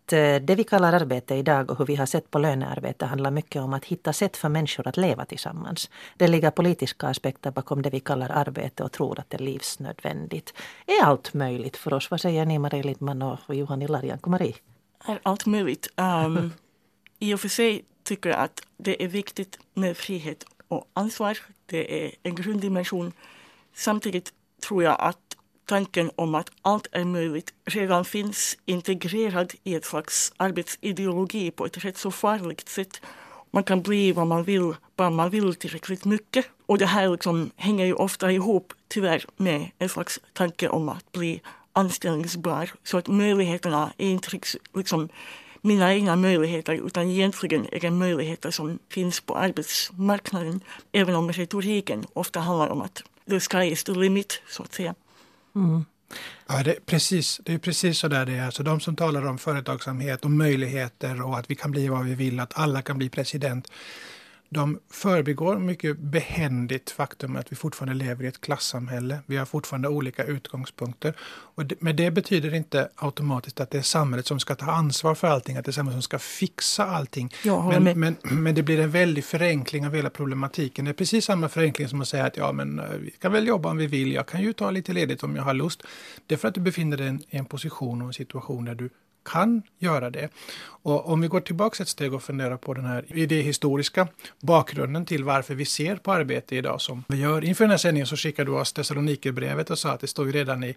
[0.41, 3.73] det vi kallar arbete idag och hur vi har sett på lönearbete handlar mycket om
[3.73, 5.89] att hitta sätt för människor att leva tillsammans.
[6.17, 10.53] Det ligger politiska aspekter bakom det vi kallar arbete och tror att det är livsnödvändigt.
[10.85, 12.11] Är allt möjligt för oss?
[12.11, 14.29] Vad säger ni Marie Lindman och Johan Ilarianko?
[14.29, 14.55] Marie?
[15.05, 15.87] Är allt möjligt?
[15.97, 16.51] Um...
[17.21, 21.37] i och för sig tycker jag att det är viktigt med frihet och ansvar.
[21.65, 23.13] Det är en grunddimension.
[23.73, 24.33] Samtidigt
[24.67, 30.33] tror jag att tanken om att allt är möjligt redan finns integrerad i ett slags
[30.37, 33.01] arbetsideologi på ett rätt så farligt sätt.
[33.51, 36.45] man kan bli vad man vill, bara man vill tillräckligt mycket.
[36.65, 41.11] Och det här liksom hänger ju ofta ihop, tyvärr, med en slags tanke om att
[41.11, 41.41] bli
[41.73, 42.71] anställningsbar.
[42.83, 44.39] Så att möjligheterna är inte
[44.73, 45.09] liksom
[45.61, 50.61] mina egna möjligheter utan egentligen är det möjligheter som finns på arbetsmarknaden.
[50.91, 54.95] Även om retoriken ofta handlar om att the sky is the limit, så att säga.
[55.55, 55.85] Mm.
[56.47, 58.45] Ja, det är, precis, det är precis så där det är.
[58.45, 62.15] Alltså de som talar om företagsamhet och möjligheter och att vi kan bli vad vi
[62.15, 63.71] vill, att alla kan bli president
[64.53, 69.19] de förbigår mycket behändigt faktum att vi fortfarande lever i ett klassamhälle.
[69.25, 71.13] Vi har fortfarande olika utgångspunkter.
[71.21, 75.15] Och det, men det betyder inte automatiskt att det är samhället som ska ta ansvar
[75.15, 77.33] för allting, att det är samhället som ska fixa allting.
[77.45, 80.85] Men, men, men, det blir en väldig förenkling av hela problematiken.
[80.85, 83.47] Det är precis samma förenkling som att säga att ja, men eh, vi kan väl
[83.47, 84.11] jobba om vi vill.
[84.11, 85.83] Jag kan ju ta lite ledigt om jag har lust.
[86.27, 88.89] Det är för att du befinner dig i en position och en situation där du
[89.25, 90.29] kan göra det.
[90.83, 94.07] Och om vi går tillbaka ett steg och funderar på den här idéhistoriska
[94.39, 97.43] bakgrunden till varför vi ser på arbete idag som vi gör.
[97.43, 100.31] Inför den här sändningen så skickade du oss Thessalonikerbrevet och sa att det står ju
[100.31, 100.75] redan i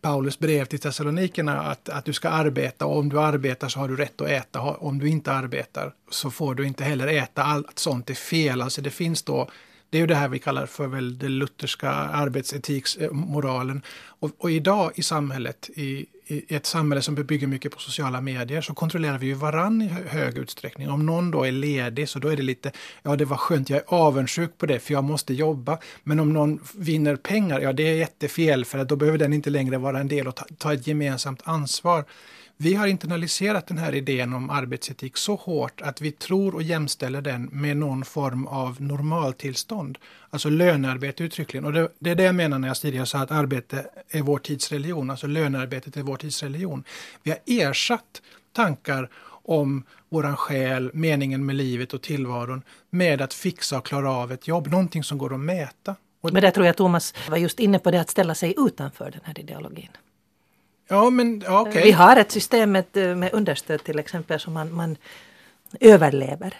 [0.00, 3.88] Paulus brev till Thessalonikerna att, att du ska arbeta och om du arbetar så har
[3.88, 4.60] du rätt att äta.
[4.60, 7.42] Om du inte arbetar så får du inte heller äta.
[7.42, 8.62] Allt sånt är fel.
[8.62, 9.50] Alltså det finns då
[9.90, 13.76] det är ju det här vi kallar för väl den lutherska arbetsetiksmoralen.
[13.76, 13.82] Eh,
[14.18, 18.60] och, och idag i samhället, i, i ett samhälle som bygger mycket på sociala medier
[18.60, 20.90] så kontrollerar vi ju varann i hög utsträckning.
[20.90, 23.78] Om någon då är ledig så då är det lite, ja det var skönt, jag
[23.78, 25.78] är avundsjuk på det för jag måste jobba.
[26.02, 29.50] Men om någon vinner pengar, ja det är jättefel för att då behöver den inte
[29.50, 32.04] längre vara en del och ta, ta ett gemensamt ansvar.
[32.58, 37.20] Vi har internaliserat den här idén om arbetsetik så hårt att vi tror och jämställer
[37.20, 39.98] den med någon form av normaltillstånd.
[40.30, 41.64] Alltså lönearbete uttryckligen.
[41.64, 44.38] Och det, det är det jag menar när jag tidigare sa att arbete är vår
[44.38, 45.10] tids religion.
[45.10, 46.84] Alltså lönearbetet är vår tids religion.
[47.22, 53.78] Vi har ersatt tankar om våran själ, meningen med livet och tillvaron med att fixa
[53.78, 54.66] och klara av ett jobb.
[54.66, 55.94] Någonting som går att mäta.
[56.22, 59.20] Men där tror jag Thomas var just inne på det att ställa sig utanför den
[59.24, 59.90] här ideologin.
[60.88, 61.82] Ja, men ja, okay.
[61.82, 64.96] Vi har ett system med, med understöd till exempel som man, man
[65.80, 66.54] överlever.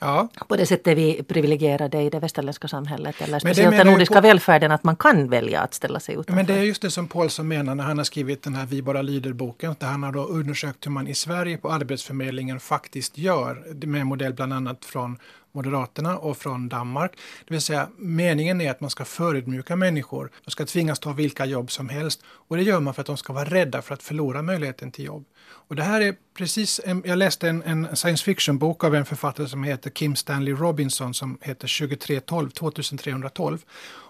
[0.00, 0.28] Ja.
[0.48, 4.20] På det sättet är vi privilegierade i det västerländska samhället eller speciellt den nordiska på...
[4.20, 6.32] välfärden att man kan välja att ställa sig utanför.
[6.32, 8.82] Men det är just det som Paulsson menar när han har skrivit den här Vi
[8.82, 9.74] bara lyder-boken.
[9.78, 14.34] Där han har då undersökt hur man i Sverige på Arbetsförmedlingen faktiskt gör med modell
[14.34, 15.18] bland annat från
[15.52, 17.12] Moderaterna och från Danmark.
[17.46, 20.30] Det vill säga meningen är att man ska förödmjuka människor.
[20.44, 23.16] De ska tvingas ta vilka jobb som helst och det gör man för att de
[23.16, 25.24] ska vara rädda för att förlora möjligheten till jobb.
[25.70, 29.64] Och det här är precis, jag läste en, en science fiction-bok av en författare som
[29.64, 33.58] heter Kim Stanley Robinson som heter 2312, 2312.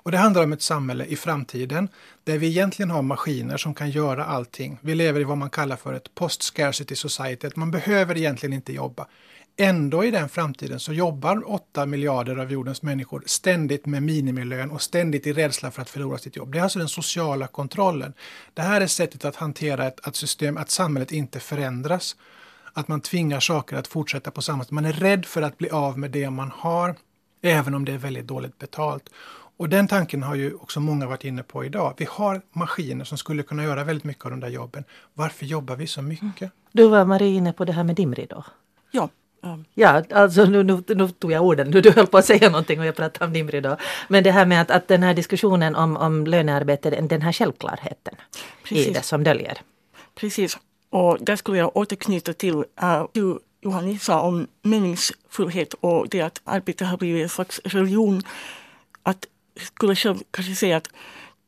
[0.03, 1.89] Och det handlar om ett samhälle i framtiden
[2.25, 4.79] där vi egentligen har maskiner som kan göra allting.
[4.81, 8.73] Vi lever i vad man kallar för ett post-scarcity society, att man behöver egentligen inte
[8.73, 9.07] jobba.
[9.63, 14.83] Ändå i den framtiden så jobbar 8 miljarder av jordens människor ständigt med minimilön och
[14.83, 16.53] ständigt i rädsla för att förlora sitt jobb.
[16.53, 18.13] Det är alltså den sociala kontrollen.
[18.55, 22.17] Det här är sättet att hantera ett, ett system, att samhället inte förändras.
[22.73, 24.71] Att man tvingar saker att fortsätta på samma sätt.
[24.71, 26.95] Man är rädd för att bli av med det man har,
[27.43, 29.09] även om det är väldigt dåligt betalt.
[29.57, 31.95] Och den tanken har ju också många varit inne på idag.
[31.97, 34.85] Vi har maskiner som skulle kunna göra väldigt mycket av de där jobben.
[35.15, 36.53] Varför jobbar vi så mycket?
[36.73, 38.45] Du var Marie inne på det här med dimridå.
[38.91, 39.09] Ja,
[39.75, 41.71] Ja, alltså nu, nu, nu, tog jag orden.
[41.71, 43.77] Du, du höll på att säga någonting och jag pratade om Nimri då.
[44.09, 48.15] Men det här med att, att den här diskussionen om, om lönearbete, den här självklarheten
[48.65, 48.87] Precis.
[48.87, 49.59] i det som döljer.
[50.15, 50.59] Precis.
[50.91, 56.41] Och där skulle jag återknyta till uh, du Johanni sa om meningsfullhet och det att
[56.45, 58.23] arbete har blivit en slags religion.
[59.03, 59.27] Att
[59.57, 60.89] skulle själv kanske säga att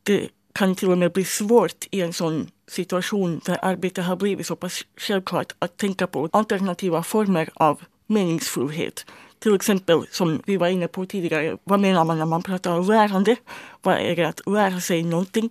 [0.03, 4.47] det kan till och med bli svårt i en sån situation där arbete har blivit
[4.47, 9.05] så pass självklart att tänka på alternativa former av meningsfullhet.
[9.39, 12.87] Till exempel, som vi var inne på tidigare, vad menar man när man pratar om
[12.87, 13.35] lärande?
[13.81, 15.49] Vad är det att lära sig någonting?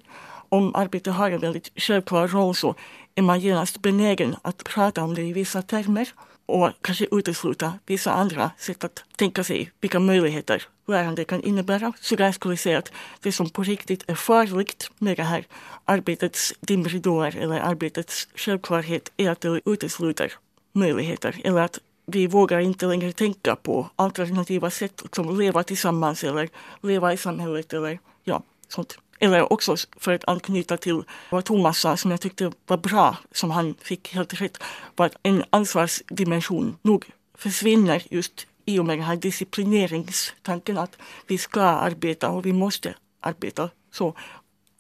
[0.48, 2.74] Om arbete har en väldigt självklar roll så
[3.14, 6.08] är man genast benägen att prata om det i vissa termer
[6.46, 11.92] och kanske utesluta vissa andra sätt att tänka sig vilka möjligheter lärande kan innebära.
[12.00, 15.44] Så där skulle jag säga att det som på riktigt är farligt med det här
[15.84, 20.32] arbetets dimridåer eller arbetets självklarhet är att det utesluter
[20.72, 26.48] möjligheter eller att vi vågar inte längre tänka på alternativa sätt som leva tillsammans eller
[26.82, 28.98] leva i samhället eller ja, sånt.
[29.22, 33.50] Eller också för att anknyta till vad Thomas sa som jag tyckte var bra, som
[33.50, 34.58] han fick helt rätt,
[34.96, 41.38] var att en ansvarsdimension nog försvinner just i och med den här disciplineringstanken att vi
[41.38, 43.70] ska arbeta och vi måste arbeta.
[43.92, 44.14] Så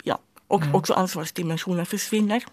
[0.02, 0.74] ja, och mm.
[0.74, 2.44] också ansvarsdimensionen försvinner.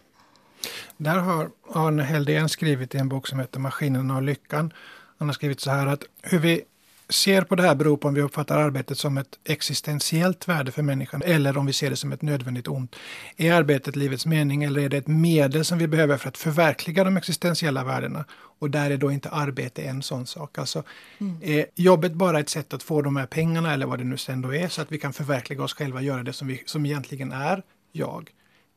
[0.97, 4.73] Där har Arne Heldén skrivit i en bok som heter Maskinerna och lyckan
[5.17, 6.61] Han har skrivit så här att hur vi
[7.09, 10.81] ser på det här beror på om vi uppfattar arbetet som ett existentiellt värde för
[10.81, 12.95] människan eller om vi ser det som ett nödvändigt ont.
[13.37, 17.03] Är arbetet livets mening eller är det ett medel som vi behöver för att förverkliga
[17.03, 18.25] de existentiella värdena?
[18.59, 20.57] Och där är då inte arbete en sån sak.
[20.57, 20.83] Alltså,
[21.17, 21.37] mm.
[21.41, 24.41] Är jobbet bara ett sätt att få de här pengarna eller vad det nu sen
[24.41, 26.85] då är så att vi kan förverkliga oss själva och göra det som, vi, som
[26.85, 28.29] egentligen är jag?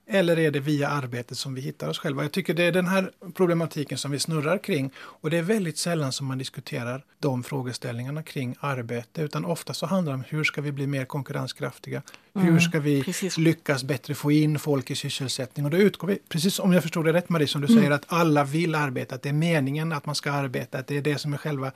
[0.07, 2.23] Eller är det via arbetet som vi hittar oss själva?
[2.23, 4.91] Jag tycker det är den här problematiken som vi snurrar kring.
[4.97, 9.23] Och det är väldigt sällan som man diskuterar de frågeställningarna kring arbete.
[9.23, 12.03] Utan ofta så handlar det om hur ska vi bli mer konkurrenskraftiga?
[12.35, 13.39] Mm, hur ska vi precis.
[13.39, 15.65] lyckas bättre få in folk i sysselsättning?
[15.65, 17.79] Och då utgår vi, precis om jag förstod det rätt Marie, som du mm.
[17.79, 19.15] säger att alla vill arbeta.
[19.15, 20.79] Att det är meningen att man ska arbeta.
[20.79, 21.73] Att det är det som är själva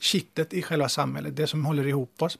[0.00, 1.36] kittet i själva samhället.
[1.36, 2.38] Det som håller ihop oss.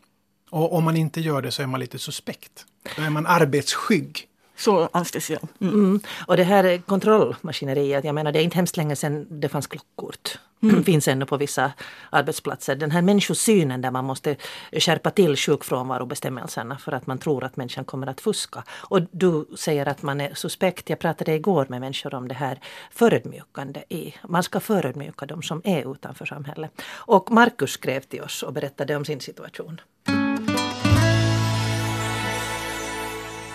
[0.51, 2.67] Och om man inte gör det så är man lite suspekt.
[2.97, 4.29] Då är man arbetsskygg.
[4.57, 5.41] Så anses jag.
[5.61, 5.75] Mm.
[5.75, 6.01] Mm.
[6.27, 10.39] Och det här kontrollmaskineriet, jag menar det är inte hemskt länge sedan det fanns klockkort.
[10.63, 10.85] Mm.
[10.85, 11.73] finns ännu på vissa
[12.11, 12.77] arbetsplatser.
[12.77, 14.37] Den här människosynen där man måste
[14.73, 18.65] skärpa till sjukfrånvarobestämmelserna för att man tror att människan kommer att fuska.
[18.71, 20.91] Och du säger att man är suspekt.
[20.91, 24.15] Jag pratade igår med människor om det här förödmjukande i.
[24.29, 26.83] Man ska förödmjuka de som är utanför samhället.
[26.95, 29.81] Och Markus skrev till oss och berättade om sin situation.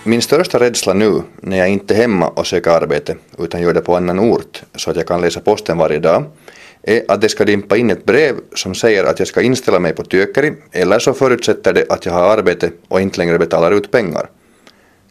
[0.03, 3.81] Min största rädsla nu när jag inte är hemma och söker arbete utan gör det
[3.81, 6.23] på annan ort så att jag kan läsa posten varje dag
[6.83, 9.93] är att det ska dimpa in ett brev som säger att jag ska inställa mig
[9.93, 13.91] på Työkeri eller så förutsätter det att jag har arbete och inte längre betalar ut
[13.91, 14.29] pengar.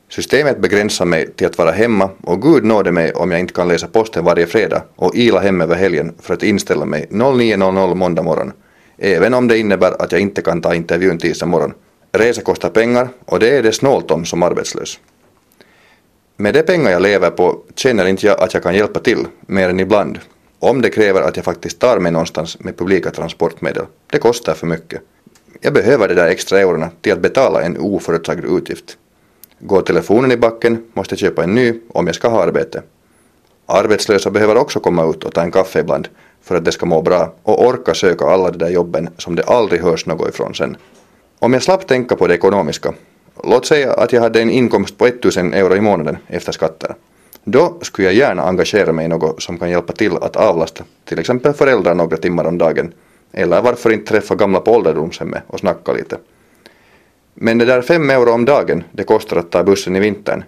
[0.09, 3.69] Systemet begränsar mig till att vara hemma och Gud nåde mig om jag inte kan
[3.69, 8.23] läsa posten varje fredag och ila hem över helgen för att inställa mig 09.00 måndag
[8.23, 8.53] morgon.
[8.99, 11.75] Även om det innebär att jag inte kan ta intervjun tisdag morgon.
[12.13, 14.99] Resa kostar pengar och det är det snålt om som arbetslös.
[16.37, 19.69] Med de pengar jag lever på känner inte jag att jag kan hjälpa till mer
[19.69, 20.19] än ibland.
[20.59, 23.85] Om det kräver att jag faktiskt tar mig någonstans med publika transportmedel.
[24.07, 25.03] Det kostar för mycket.
[25.61, 28.97] Jag behöver de där extra eurona till att betala en oförutsagd utgift.
[29.59, 32.83] Går telefonen i backen måste jag köpa en ny om jag ska ha arbete.
[33.67, 36.09] Arbetslösa behöver också komma ut och ta en kaffe ibland
[36.43, 39.45] för att de ska må bra och orka söka alla de där jobben som det
[39.45, 40.77] aldrig hörs något ifrån sen.
[41.43, 42.95] Om jag slapp tänka på det ekonomiska,
[43.45, 46.95] låt säga att jag hade en inkomst på 1000 euro i månaden efter skatter.
[47.45, 51.19] Då skulle jag gärna engagera mig i något som kan hjälpa till att avlasta till
[51.19, 52.93] exempel föräldrar några timmar om dagen.
[53.33, 56.19] Eller varför inte träffa gamla på ålderdomshemmet och snacka lite.
[57.35, 60.45] Men det där 5 euro om dagen det kostar att ta bussen i vintern,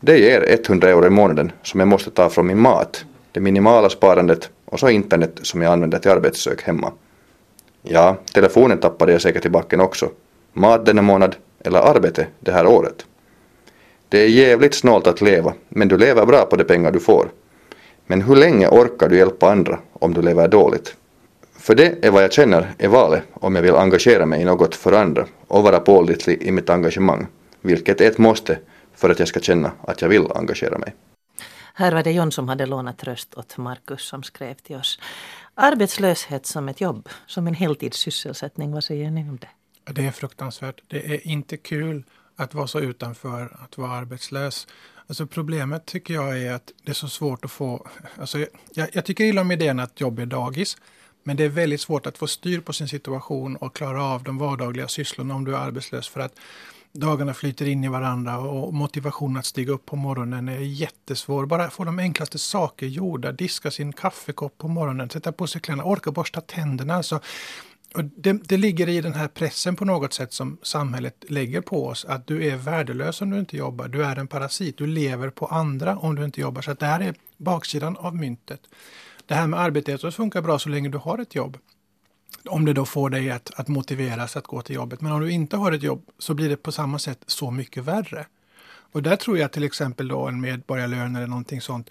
[0.00, 3.90] det ger 100 euro i månaden som jag måste ta från min mat, det minimala
[3.90, 6.92] sparandet och så internet som jag använder till arbetssök hemma.
[7.82, 10.10] Ja, telefonen tappade jag säkert i backen också
[10.54, 13.06] mat denna månad eller arbete det här året.
[14.08, 17.28] Det är jävligt snålt att leva, men du lever bra på de pengar du får.
[18.06, 20.96] Men hur länge orkar du hjälpa andra om du lever dåligt?
[21.58, 24.74] För det är vad jag känner är valet om jag vill engagera mig i något
[24.74, 27.26] för andra och vara pålitlig i mitt engagemang,
[27.60, 28.58] vilket är ett måste
[28.94, 30.94] för att jag ska känna att jag vill engagera mig.
[31.74, 34.98] Här var det John som hade lånat röst åt Markus som skrev till oss.
[35.54, 39.48] Arbetslöshet som ett jobb, som en heltidssysselsättning, vad säger ni om det?
[39.92, 40.80] Det är fruktansvärt.
[40.88, 42.04] Det är inte kul
[42.36, 44.66] att vara så utanför, att vara arbetslös.
[45.06, 47.86] Alltså problemet tycker jag är att det är så svårt att få...
[48.18, 48.38] Alltså
[48.74, 50.76] jag, jag tycker illa om idén att jobb är dagis.
[51.22, 54.38] Men det är väldigt svårt att få styr på sin situation och klara av de
[54.38, 56.08] vardagliga sysslorna om du är arbetslös.
[56.08, 56.38] För att
[56.92, 61.46] dagarna flyter in i varandra och motivationen att stiga upp på morgonen är jättesvår.
[61.46, 63.32] Bara få de enklaste saker gjorda.
[63.32, 66.94] Diska sin kaffekopp på morgonen, sätta på sig kläderna, orka borsta tänderna.
[66.94, 67.20] Alltså,
[67.94, 71.86] och det, det, ligger i den här pressen på något sätt som samhället lägger på
[71.86, 72.04] oss.
[72.04, 73.88] Att du är värdelös om du inte jobbar.
[73.88, 74.78] Du är en parasit.
[74.78, 76.62] Du lever på andra om du inte jobbar.
[76.62, 78.60] Så det här är baksidan av myntet.
[79.26, 81.58] Det här med arbetet funkar bra så länge du har ett jobb.
[82.48, 85.00] Om det då får dig att, att motiveras att gå till jobbet.
[85.00, 87.84] Men om du inte har ett jobb så blir det på samma sätt så mycket
[87.84, 88.26] värre.
[88.66, 91.90] Och där tror jag till exempel då en medborgarlön eller någonting sånt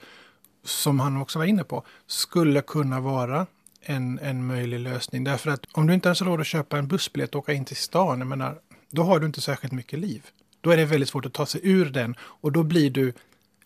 [0.63, 3.47] som han också var inne på skulle kunna vara
[3.85, 5.23] en, en möjlig lösning.
[5.23, 7.65] Därför att om du inte ens har råd att köpa en bussbiljett och åka in
[7.65, 10.25] till stan, jag menar, då har du inte särskilt mycket liv.
[10.61, 13.13] Då är det väldigt svårt att ta sig ur den och då blir du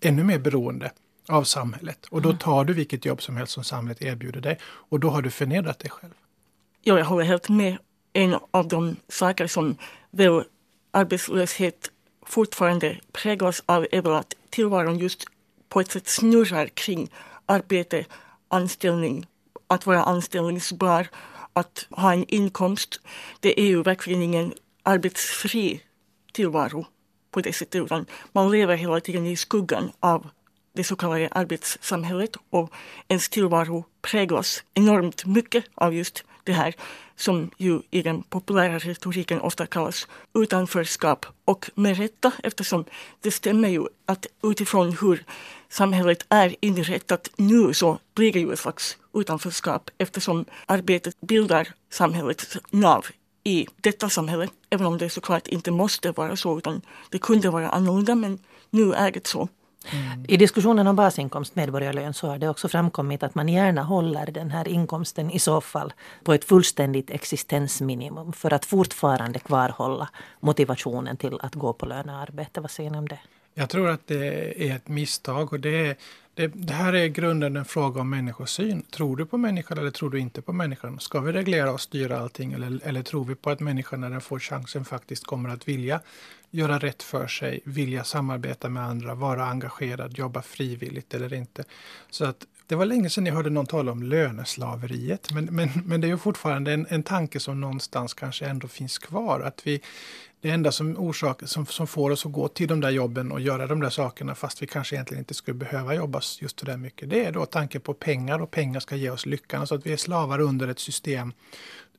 [0.02, 0.92] ännu mer beroende
[1.28, 2.06] av samhället.
[2.06, 2.40] Och då mm.
[2.40, 5.80] tar du vilket jobb som helst som samhället erbjuder dig och då har du förnedrat
[5.80, 6.14] dig själv.
[6.82, 7.78] Ja, jag håller helt med.
[8.14, 9.78] En av de saker som
[10.12, 10.44] väl
[10.92, 11.92] arbetslöshet
[12.26, 15.26] fortfarande präglas av är väl att tillvaron just
[15.70, 17.10] på ett sätt snurrar kring
[17.46, 18.06] arbete,
[18.48, 19.28] anställning,
[19.68, 21.08] att vara anställningsbar,
[21.54, 23.02] att ha en inkomst.
[23.40, 24.54] Det är ju verkligen ingen
[24.84, 25.82] arbetsfri
[26.34, 26.86] tillvaro
[27.32, 30.30] på det sättet utan man lever hela tiden i skuggan av
[30.74, 32.72] det så kallade arbetssamhället och
[33.08, 36.74] ens tillvaro präglas enormt mycket av just det här
[37.16, 41.26] som ju i den populära retoriken ofta kallas utanförskap.
[41.46, 42.86] Och med rätta eftersom
[43.22, 45.24] det stämmer ju att utifrån hur
[45.70, 52.58] samhället är inrättat nu så blir det ju ett slags utanförskap eftersom arbetet bildar samhällets
[52.70, 53.06] nav
[53.44, 54.48] i detta samhälle.
[54.70, 58.40] Även om det såklart inte måste vara så utan det kunde vara annorlunda men
[58.70, 59.50] nu är det så.
[59.92, 60.26] Mm.
[60.28, 64.52] I diskussionen om basinkomst, medborgarlön, så har det också framkommit att man gärna håller den
[64.52, 70.10] här inkomsten i så fall på ett fullständigt existensminimum för att fortfarande kvarhålla
[70.40, 72.62] motivationen till att gå på lönearbete.
[72.62, 73.20] Vad säger ni om det?
[73.54, 75.96] Jag tror att det är ett misstag och det, är,
[76.34, 78.82] det, det, här är i grunden en fråga om människosyn.
[78.82, 81.00] Tror du på människan eller tror du inte på människan?
[81.00, 84.22] Ska vi reglera och styra allting eller, eller tror vi på att människan när den
[84.22, 86.02] får chansen faktiskt kommer att vilja
[86.52, 91.64] göra rätt för sig, vilja samarbeta med andra, vara engagerad, jobba frivilligt eller inte.
[92.10, 96.02] Så att det var länge sedan jag hörde någon tala om löneslaveriet, men, men, men
[96.02, 99.40] det är ju fortfarande en, en tanke som någonstans kanske ändå finns kvar.
[99.40, 99.82] Att vi,
[100.42, 103.42] det enda som, orsak, som, som får oss att gå till de där jobben och
[103.42, 106.78] göra de där sakerna fast vi kanske egentligen inte skulle behöva jobba just så där
[106.78, 107.10] mycket.
[107.10, 109.60] Det är då tanken på pengar och pengar ska ge oss lyckan.
[109.60, 111.34] Alltså att vi är slavar under ett system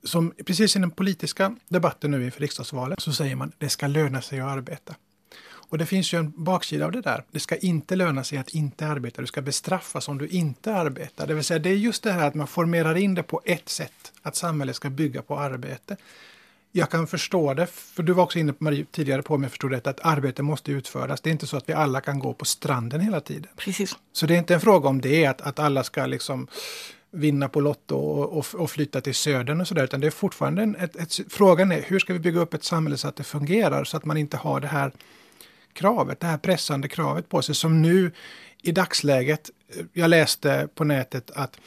[0.05, 4.23] som precis i den politiska debatten nu inför riksdagsvalet så säger man det ska löna
[4.23, 4.95] sig att arbeta.
[5.71, 7.25] Och det finns ju en baksida av det där.
[7.31, 9.21] Det ska inte löna sig att inte arbeta.
[9.21, 11.27] Du ska bestraffas om du inte arbetar.
[11.27, 13.69] Det vill säga det är just det här att man formerar in det på ett
[13.69, 14.13] sätt.
[14.23, 15.97] Att samhället ska bygga på arbete.
[16.73, 19.51] Jag kan förstå det, för du var också inne på Marie, tidigare på, om jag
[19.53, 21.21] förstod rätt, att arbete måste utföras.
[21.21, 23.51] Det är inte så att vi alla kan gå på stranden hela tiden.
[23.57, 23.97] Precis.
[24.13, 26.49] Så det är inte en fråga om det, att, att alla ska liksom
[27.11, 29.85] vinna på Lotto och, och, och flytta till södern och sådär.
[29.85, 32.65] Utan det är fortfarande en, ett, ett, frågan är hur ska vi bygga upp ett
[32.65, 34.93] samhälle så att det fungerar så att man inte har det här
[35.73, 38.13] kravet, det här pressande kravet på sig som nu
[38.63, 39.51] i dagsläget,
[39.93, 41.61] jag läste på nätet att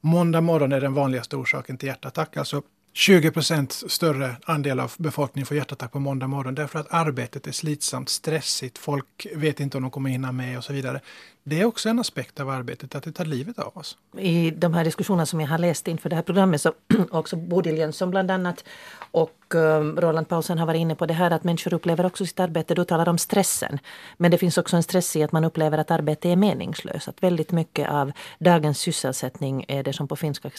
[0.00, 2.36] måndag morgon är den vanligaste orsaken till hjärtattack.
[2.36, 2.62] Alltså
[2.94, 7.52] 20 procent större andel av befolkningen får hjärtattack på måndag morgon därför att arbetet är
[7.52, 11.00] slitsamt, stressigt, folk vet inte om de kommer hinna med och så vidare.
[11.44, 13.96] Det är också en aspekt av arbetet, att det tar livet av oss.
[14.18, 16.72] I de här diskussionerna som jag har läst inför det här programmet så
[17.10, 18.64] också Bodil Jönsson bland annat
[19.10, 22.40] och um, Roland Paulsen har varit inne på det här att människor upplever också sitt
[22.40, 22.74] arbete.
[22.74, 23.78] Du talar om stressen.
[24.16, 27.08] Men det finns också en stress i att man upplever att arbete är meningslöst.
[27.08, 30.50] Att väldigt mycket av dagens sysselsättning är det som på finska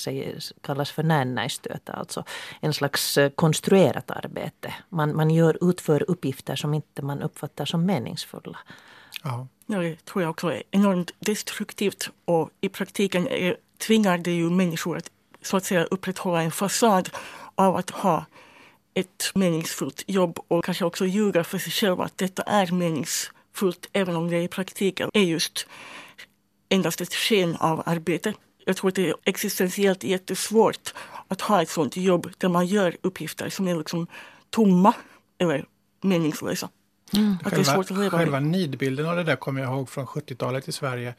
[0.61, 1.93] kallas för nännäistöta.
[1.93, 2.23] Alltså
[2.61, 4.73] en slags eh, konstruerat arbete.
[4.89, 8.57] Man, man gör, utför uppgifter som inte man uppfattar som meningsfulla.
[9.23, 9.47] Ja.
[9.65, 14.97] Det tror jag också är enormt destruktivt och i praktiken är, tvingar det ju människor
[14.97, 15.11] att
[15.41, 17.09] så att säga upprätthålla en fasad
[17.55, 18.25] av att ha
[18.93, 24.15] ett meningsfullt jobb och kanske också ljuga för sig själva att detta är meningsfullt även
[24.15, 25.67] om det i praktiken är just
[26.69, 28.33] endast ett sken av arbete.
[28.65, 30.93] Jag tror att det är existentiellt jättesvårt
[31.27, 34.07] att ha ett sånt jobb där man gör uppgifter som är liksom
[34.49, 34.93] tomma
[35.37, 35.65] eller
[36.01, 36.69] meningslösa.
[37.15, 37.33] Mm.
[37.33, 39.89] Att själva, det är svårt att leva själva nidbilden av det där kommer jag ihåg
[39.89, 41.15] från 70-talet i Sverige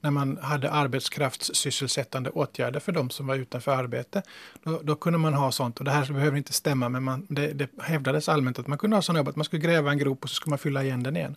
[0.00, 4.22] när man hade arbetskraftssysselsättande åtgärder för de som var utanför arbete.
[4.62, 7.52] Då, då kunde man ha sånt, och det här behöver inte stämma, men man, det,
[7.52, 10.24] det hävdades allmänt att man kunde ha sådana jobb att man skulle gräva en grop
[10.24, 11.36] och så skulle man fylla igen den igen.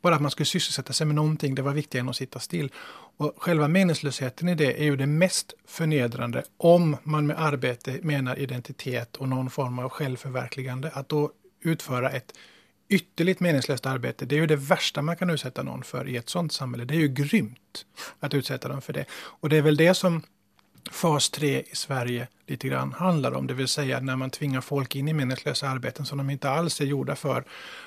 [0.00, 2.72] Bara att man skulle sysselsätta sig med någonting, det var viktigare än att sitta still.
[3.16, 8.38] Och själva meningslösheten i det är ju det mest förnedrande om man med arbete menar
[8.38, 10.90] identitet och någon form av självförverkligande.
[10.94, 12.32] Att då utföra ett
[12.92, 14.26] ytterligt meningslöst arbete.
[14.26, 16.84] Det är ju det värsta man kan utsätta någon för i ett sådant samhälle.
[16.84, 17.86] Det är ju grymt
[18.20, 19.04] att utsätta dem för det.
[19.12, 20.22] Och det är väl det som
[20.90, 23.46] fas 3 i Sverige lite grann handlar om.
[23.46, 26.80] Det vill säga när man tvingar folk in i meningslösa arbeten som de inte alls
[26.80, 27.44] är gjorda för.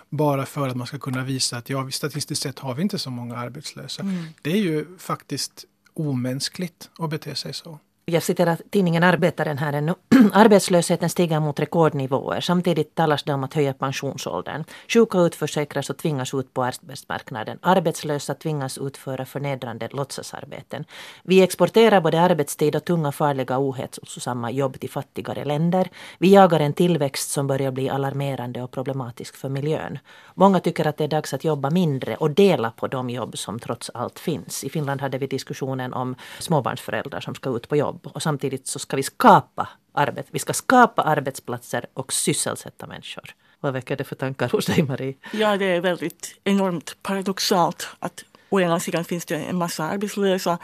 [0.09, 3.09] Bara för att man ska kunna visa att ja, statistiskt sett har vi inte så
[3.09, 4.01] många arbetslösa.
[4.01, 4.25] Mm.
[4.41, 7.79] Det är ju faktiskt omänskligt att bete sig så.
[8.07, 9.93] Jag citerar tidningen Arbetaren här ännu.
[10.33, 12.41] Arbetslösheten stiger mot rekordnivåer.
[12.41, 14.63] Samtidigt talas det om att höja pensionsåldern.
[14.87, 17.59] Sjuka utförsäkras och tvingas ut på arbetsmarknaden.
[17.61, 20.85] Arbetslösa tvingas utföra förnedrande låtsasarbeten.
[21.23, 25.89] Vi exporterar både arbetstid och tunga, farliga, ohälsosamma jobb till fattigare länder.
[26.17, 29.99] Vi jagar en tillväxt som börjar bli alarmerande och problematisk för miljön.
[30.33, 33.59] Många tycker att det är dags att jobba mindre och dela på de jobb som
[33.59, 34.63] trots allt finns.
[34.63, 38.67] I Finland hade vi diskussionen om småbarnsföräldrar som ska ut på jobb jobb och samtidigt
[38.67, 40.29] så ska vi skapa arbete.
[40.31, 43.35] Vi ska skapa arbetsplatser och sysselsätta människor.
[43.59, 45.15] Vad väcker det för tankar hos dig Marie?
[45.33, 50.57] Ja, det är väldigt enormt paradoxalt att å ena sidan finns det en massa arbetslösa,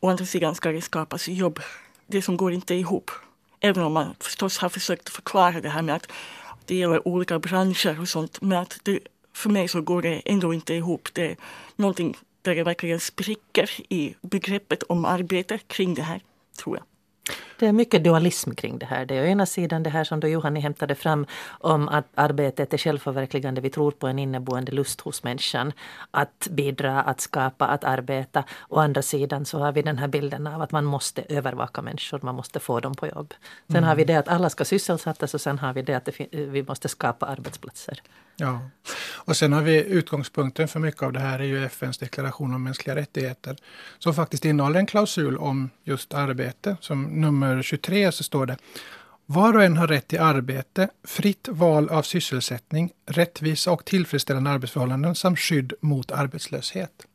[0.00, 1.60] å andra sidan ska det skapas jobb.
[2.06, 3.10] Det som går inte ihop.
[3.60, 6.12] Även om man förstås har försökt förklara det här med att
[6.66, 8.40] det gäller olika branscher och sånt.
[8.40, 9.00] Men att det,
[9.32, 11.08] för mig så går det ändå inte ihop.
[11.12, 11.36] Det är
[11.76, 16.20] någonting där det verkligen spricker i begreppet om arbete kring det här,
[16.58, 16.84] tror jag.
[17.58, 19.06] Det är mycket dualism kring det här.
[19.06, 21.26] Det är å ena sidan det här som då Johanni hämtade fram
[21.60, 23.60] om att arbetet är självförverkligande.
[23.60, 25.72] Vi tror på en inneboende lust hos människan
[26.10, 28.44] att bidra, att skapa, att arbeta.
[28.68, 32.20] Å andra sidan så har vi den här bilden av att man måste övervaka människor,
[32.22, 33.34] man måste få dem på jobb.
[33.66, 33.88] Sen mm.
[33.88, 36.62] har vi det att alla ska sysselsättas och sen har vi det att det vi
[36.62, 38.02] måste skapa arbetsplatser.
[38.36, 38.70] Ja,
[39.24, 42.62] och sen har vi utgångspunkten för mycket av det här är ju FNs deklaration om
[42.62, 43.56] mänskliga rättigheter
[43.98, 46.76] som faktiskt innehåller en klausul om just arbete.
[46.80, 48.56] Som nummer 23 så står det
[49.26, 55.14] var och en har rätt till arbete, fritt val av sysselsättning, rättvisa och tillfredsställande arbetsförhållanden
[55.14, 57.06] samt skydd mot arbetslöshet.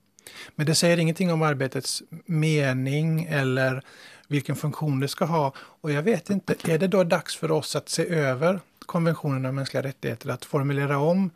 [0.56, 3.84] Men det säger ingenting om arbetets mening eller
[4.28, 5.54] vilken funktion det ska ha.
[5.58, 8.60] Och jag vet inte, är det då dags för oss att se över
[8.90, 11.30] konventionen om mänskliga rättigheter, att formulera om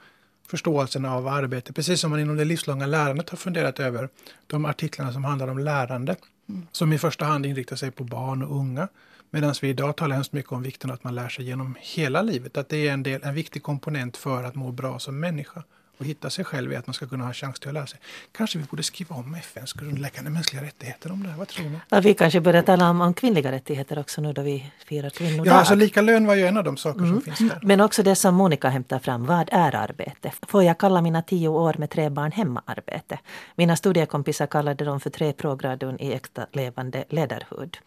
[0.48, 4.10] förståelsen av arbete, precis som man inom det livslånga lärandet har funderat över
[4.48, 6.16] de artiklarna som handlar om lärande,
[6.50, 6.68] mm.
[6.72, 8.88] som i första hand inriktar sig på barn och unga.
[9.30, 12.22] Medan vi idag talar hemskt mycket om vikten av att man lär sig genom hela
[12.22, 15.64] livet, att det är en, del, en viktig komponent för att må bra som människa
[15.98, 18.00] och hitta sig själv i att man ska kunna ha chans till att lära sig.
[18.32, 21.80] Kanske vi borde skriva om FNs grundläggande mänskliga rättigheter om det här, vad tror ni?
[21.90, 25.52] Ja, vi kanske börjar tala om, om kvinnliga rättigheter också nu då vi firar kvinnodag.
[25.52, 27.12] Ja, alltså lika lön var ju en av de saker mm.
[27.12, 27.60] som finns där.
[27.64, 30.32] Men också det som Monica hämtar fram, vad är arbete?
[30.48, 33.20] Får jag kalla mina tio år med tre barn hemmaarbete?
[33.56, 37.78] Mina studiekompisar kallade dem för tre progradun i äkta levande ledarhud.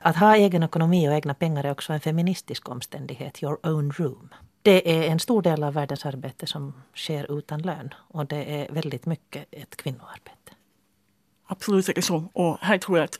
[0.00, 4.28] Att ha egen ekonomi och egna pengar är också en feministisk omständighet, your own room.
[4.62, 8.72] Det är en stor del av världens arbete som sker utan lön och det är
[8.72, 10.52] väldigt mycket ett kvinnoarbete.
[11.46, 12.24] Absolut är det så.
[12.32, 13.18] Och här tror jag att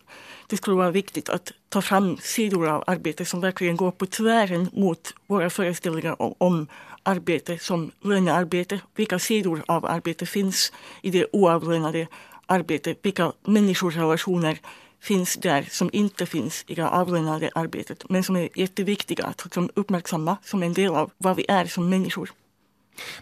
[0.48, 4.70] det skulle vara viktigt att ta fram sidor av arbete som verkligen går på tvären
[4.72, 6.66] mot våra föreställningar om, om
[7.02, 8.80] arbete som lönearbete.
[8.94, 10.72] Vilka sidor av arbete finns
[11.02, 12.06] i det oavlönade
[12.46, 12.98] arbetet?
[13.02, 14.58] Vilka människorelationer
[15.02, 19.70] finns där som inte finns i det avlönade arbetet men som är jätteviktiga att liksom
[19.74, 22.30] uppmärksamma som en del av vad vi är som människor.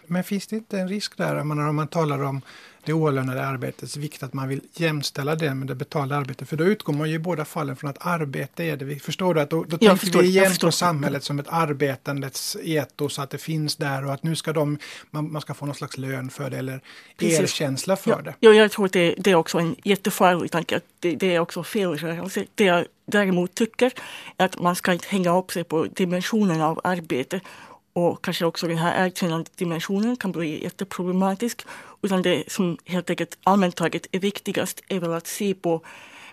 [0.07, 2.41] Men finns det inte en risk där om man, om man talar om
[2.85, 6.49] det oavlönade arbetets vikt, att man vill jämställa det med det betalda arbetet?
[6.49, 9.33] För då utgår man ju i båda fallen från att arbete är det vi Förstår
[9.33, 9.41] du?
[9.41, 13.37] Att då, då tänker förstår, vi igen på samhället som ett arbetandets etos, att det
[13.37, 14.77] finns där och att nu ska de,
[15.11, 16.81] man, man ska få någon slags lön för det eller
[17.17, 17.39] Precis.
[17.39, 18.21] erkänsla för ja.
[18.21, 18.35] det.
[18.39, 20.77] Ja, jag tror att det, det, är också en jättefarlig tanke.
[20.77, 22.45] Att det, det är också fel rörelse.
[22.55, 23.91] Det jag däremot tycker
[24.37, 27.39] är att man ska inte hänga upp sig på dimensionen av arbete
[27.93, 31.61] och kanske också den här erkännandedimensionen kan bli jätteproblematisk.
[32.01, 35.81] Utan det som helt enkelt allmänt taget är viktigast är väl att se på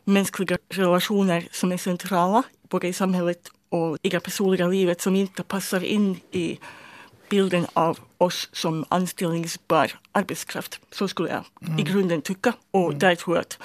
[0.04, 5.42] mänskliga relationer som är centrala både i samhället och i det personliga livet som inte
[5.42, 6.58] passar in i
[7.28, 10.80] bilden av oss som anställningsbar arbetskraft.
[10.90, 11.78] Så skulle jag mm.
[11.78, 12.52] i grunden tycka.
[12.70, 12.98] Och mm.
[12.98, 13.58] där tror jag att,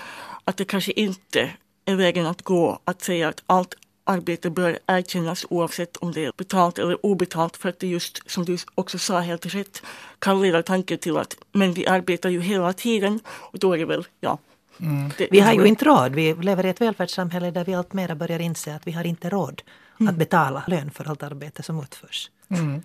[0.44, 1.52] att det kanske inte
[1.86, 6.32] är vägen att gå att säga att allt arbete bör erkännas oavsett om det är
[6.38, 9.82] betalt eller obetalt för att det just som du också sa helt rätt
[10.20, 13.86] kan leda tanken till att men vi arbetar ju hela tiden och då är det
[13.86, 14.38] väl ja
[14.80, 15.12] Mm.
[15.18, 16.16] Det, vi har ju inte råd.
[16.16, 19.30] Vi lever i ett välfärdssamhälle där vi allt mer börjar inse att vi har inte
[19.30, 19.62] råd
[20.00, 20.14] mm.
[20.14, 22.32] att betala lön för allt arbete som utförs.
[22.50, 22.84] Mm.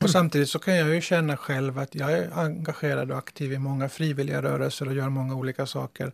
[0.00, 3.58] Och samtidigt så kan jag ju känna själv att jag är engagerad och aktiv i
[3.58, 6.12] många frivilliga rörelser och gör många olika saker.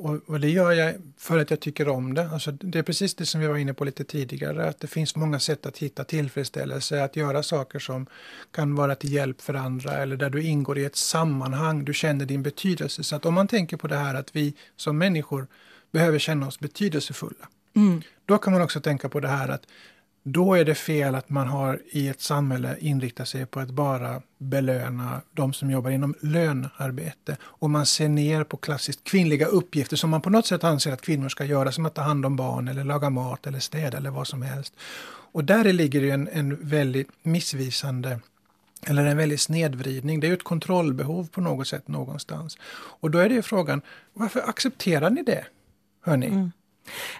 [0.00, 2.30] Och, och, det gör jag för att jag tycker om det.
[2.30, 5.16] Alltså det är precis det som vi var inne på lite tidigare, att det finns
[5.16, 8.06] många sätt att hitta tillfredsställelse, att göra saker som
[8.50, 12.26] kan vara till hjälp för andra eller där du ingår i ett sammanhang, du känner
[12.26, 13.04] din betydelse.
[13.04, 15.46] Så att om man tänker på det här att vi som människor
[15.92, 18.02] behöver känna oss betydelsefulla, mm.
[18.26, 19.66] då kan man också tänka på det här att
[20.22, 24.22] då är det fel att man har i ett samhälle inriktat sig på att bara
[24.38, 27.36] belöna de som jobbar inom lönarbete.
[27.42, 31.02] Och man ser ner på klassiskt kvinnliga uppgifter som man på något sätt anser att
[31.02, 34.10] kvinnor ska göra, som att ta hand om barn eller laga mat eller städa eller
[34.10, 34.74] vad som helst.
[35.32, 38.20] Och där ligger det en, en väldigt missvisande
[38.86, 40.20] eller en väldig snedvridning.
[40.20, 42.58] Det är ett kontrollbehov på något sätt någonstans.
[43.00, 45.44] Och då är det frågan, varför accepterar ni det?
[46.02, 46.26] Hörni?
[46.26, 46.52] Mm.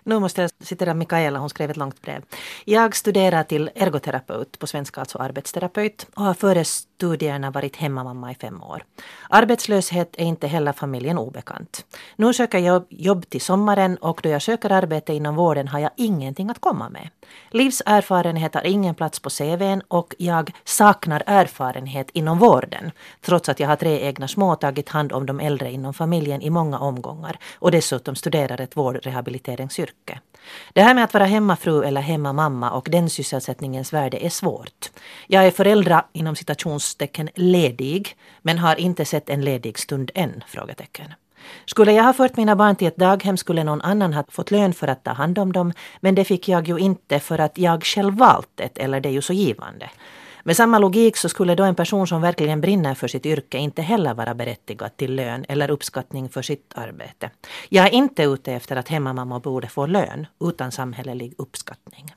[0.03, 2.23] Nu måste jag citera Mikaela, hon skrev ett långt brev.
[2.65, 6.65] Jag studerar till ergoterapeut, på svenska alltså arbetsterapeut, och har före
[6.99, 8.85] studierna varit hemmamamma i fem år.
[9.29, 11.87] Arbetslöshet är inte heller familjen obekant.
[12.17, 15.91] Nu söker jag jobb till sommaren och då jag söker arbete inom vården har jag
[15.97, 17.09] ingenting att komma med.
[17.51, 22.91] Livserfarenhet har ingen plats på CVn och jag saknar erfarenhet inom vården.
[23.21, 26.43] Trots att jag har tre egna små och tagit hand om de äldre inom familjen
[26.43, 30.21] i många omgångar och dessutom studerar ett vårdrehabiliteringsyrke.
[30.73, 34.91] Det här med att vara hemmafru eller hemmamamma och den sysselsättningens värde är svårt.
[35.27, 40.45] Jag är föräldra inom citations citationstecken ledig men har inte sett en ledig stund än?
[40.47, 41.15] Frågetecken.
[41.67, 44.73] Skulle jag ha fört mina barn till ett daghem skulle någon annan ha fått lön
[44.73, 47.85] för att ta hand om dem, men det fick jag ju inte för att jag
[47.85, 49.91] själv valt det, eller det är ju så givande.
[50.45, 53.83] Med samma logik så skulle då en person som verkligen brinner för sitt yrke inte
[53.83, 57.31] heller vara berättigad till lön eller uppskattning för sitt arbete.
[57.69, 62.15] Jag är inte ute efter att hemmamammor borde få lön utan samhällelig uppskattning.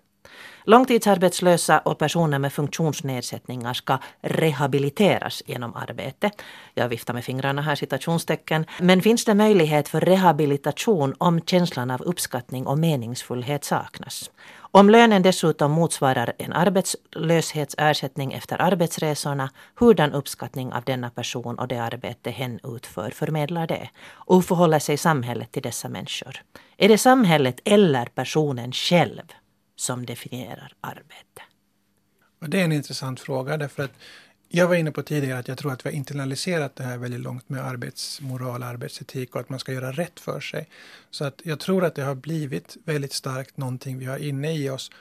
[0.63, 6.31] Långtidsarbetslösa och personer med funktionsnedsättningar ska rehabiliteras genom arbete.
[6.73, 8.65] Jag viftar med fingrarna här, citationstecken.
[8.79, 14.31] Men finns det möjlighet för rehabilitation om känslan av uppskattning och meningsfullhet saknas?
[14.73, 21.77] Om lönen dessutom motsvarar en arbetslöshetsersättning efter arbetsresorna, hurdan uppskattning av denna person och det
[21.77, 23.89] arbete hen utför förmedlar det?
[24.09, 26.41] Och hur förhåller sig samhället till dessa människor?
[26.77, 29.21] Är det samhället eller personen själv
[29.81, 31.41] som definierar arbete?
[32.39, 33.91] Och det är en intressant fråga därför att
[34.49, 37.19] jag var inne på tidigare att jag tror att vi har internaliserat det här väldigt
[37.19, 40.69] långt med arbetsmoral, arbetsetik och att man ska göra rätt för sig.
[41.11, 44.69] Så att jag tror att det har blivit väldigt starkt någonting vi har inne i
[44.69, 44.91] oss.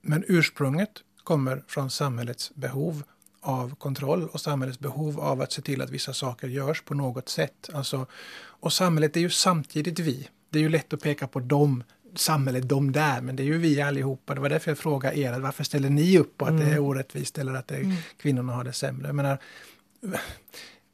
[0.00, 0.90] Men ursprunget
[1.24, 3.02] kommer från samhällets behov
[3.40, 7.28] av kontroll och samhällets behov av att se till att vissa saker görs på något
[7.28, 7.70] sätt.
[7.74, 10.28] Alltså, och samhället är ju samtidigt vi.
[10.50, 11.84] Det är ju lätt att peka på dem
[12.14, 14.34] samhället, de där, men det är ju vi allihopa.
[14.34, 16.62] Det var därför jag frågade er, varför ställer ni upp på att mm.
[16.62, 16.84] det är mm.
[16.84, 17.96] orättvist eller att det mm.
[18.22, 19.06] kvinnorna har det sämre?
[19.06, 19.38] Jag menar,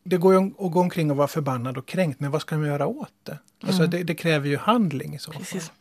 [0.04, 2.66] det går ju att gå omkring och vara förbannad och kränkt, men vad ska man
[2.66, 3.38] göra åt det?
[3.62, 3.90] Alltså, mm.
[3.90, 5.42] det, det, kräver ju handling i så fall.
[5.42, 5.72] Precis.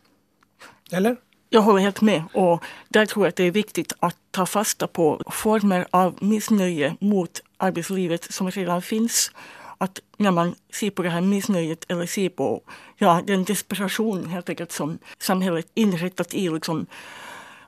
[0.90, 1.16] Eller?
[1.50, 4.86] Jag håller helt med och där tror jag att det är viktigt att ta fasta
[4.86, 9.32] på former av missnöje mot arbetslivet som redan finns
[9.78, 12.62] att när man ser på det här missnöjet eller ser på
[12.96, 16.86] ja, den desperation helt enkelt som samhället inrättat i liksom,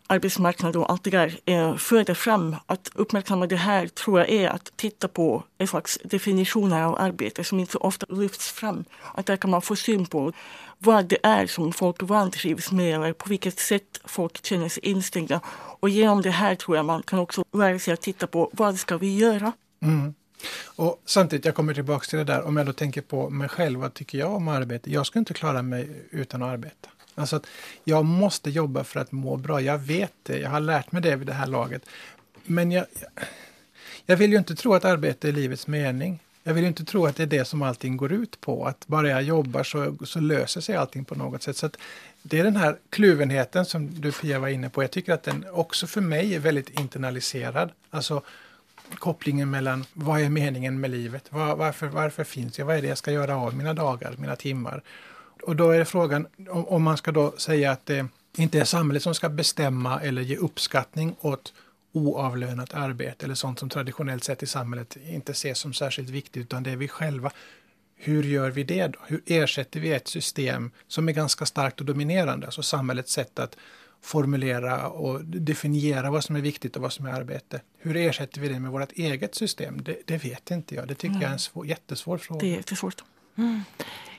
[0.06, 2.56] arbetsmarknad och allt det där eh, föder fram.
[2.66, 7.44] Att uppmärksamma det här tror jag är att titta på en slags definitioner av arbete
[7.44, 8.84] som inte så ofta lyfts fram.
[9.14, 10.32] Att där kan man få syn på
[10.78, 15.40] vad det är som folk vantrivs med eller på vilket sätt folk känner sig instängda.
[15.80, 18.78] Och genom det här tror jag man kan också lära sig att titta på vad
[18.78, 19.52] ska vi göra?
[19.82, 20.14] Mm.
[20.64, 23.80] Och samtidigt, jag kommer tillbaka till det där, om jag då tänker på mig själv,
[23.80, 24.92] vad tycker jag om arbete?
[24.92, 26.90] Jag skulle inte klara mig utan att arbeta.
[27.14, 27.46] Alltså att
[27.84, 29.60] jag måste jobba för att må bra.
[29.60, 31.82] Jag vet det, jag har lärt mig det vid det här laget.
[32.44, 32.86] Men jag,
[34.06, 36.18] jag vill ju inte tro att arbete är livets mening.
[36.42, 38.64] Jag vill inte tro att det är det som allting går ut på.
[38.64, 41.56] Att bara jag jobbar så, så löser sig allting på något sätt.
[41.56, 41.70] Så
[42.22, 44.82] Det är den här kluvenheten som du Pia var inne på.
[44.82, 47.70] Jag tycker att den också för mig är väldigt internaliserad.
[47.90, 48.22] Alltså
[48.98, 51.32] kopplingen mellan vad är meningen med livet?
[51.32, 52.66] Var, varför, varför finns jag?
[52.66, 54.82] Vad är det jag ska göra av mina dagar, mina timmar?
[55.42, 59.02] Och då är frågan om, om man ska då säga att det inte är samhället
[59.02, 61.52] som ska bestämma eller ge uppskattning åt
[61.92, 66.62] oavlönat arbete eller sånt som traditionellt sett i samhället inte ses som särskilt viktigt utan
[66.62, 67.32] det är vi själva.
[67.96, 68.98] Hur gör vi det då?
[69.06, 73.56] Hur ersätter vi ett system som är ganska starkt och dominerande, alltså samhällets sätt att
[74.02, 77.60] formulera och definiera vad som är viktigt och vad som är arbete.
[77.78, 79.82] Hur ersätter vi det med vårt eget system?
[79.82, 80.88] Det, det vet inte jag.
[80.88, 81.22] Det tycker mm.
[81.22, 82.40] jag är en svår, jättesvår fråga.
[82.40, 83.04] Det är jättesvårt.
[83.38, 83.62] Mm.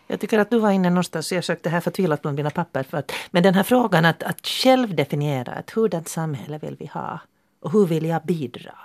[0.07, 2.83] Jag tycker att du var inne någonstans, jag sökte här förtvivlat bland dina papper.
[2.83, 6.85] För att, men den här frågan att, att själv definiera ett hurdant samhälle vill vi
[6.85, 7.19] ha
[7.59, 8.75] och hur vill jag bidra?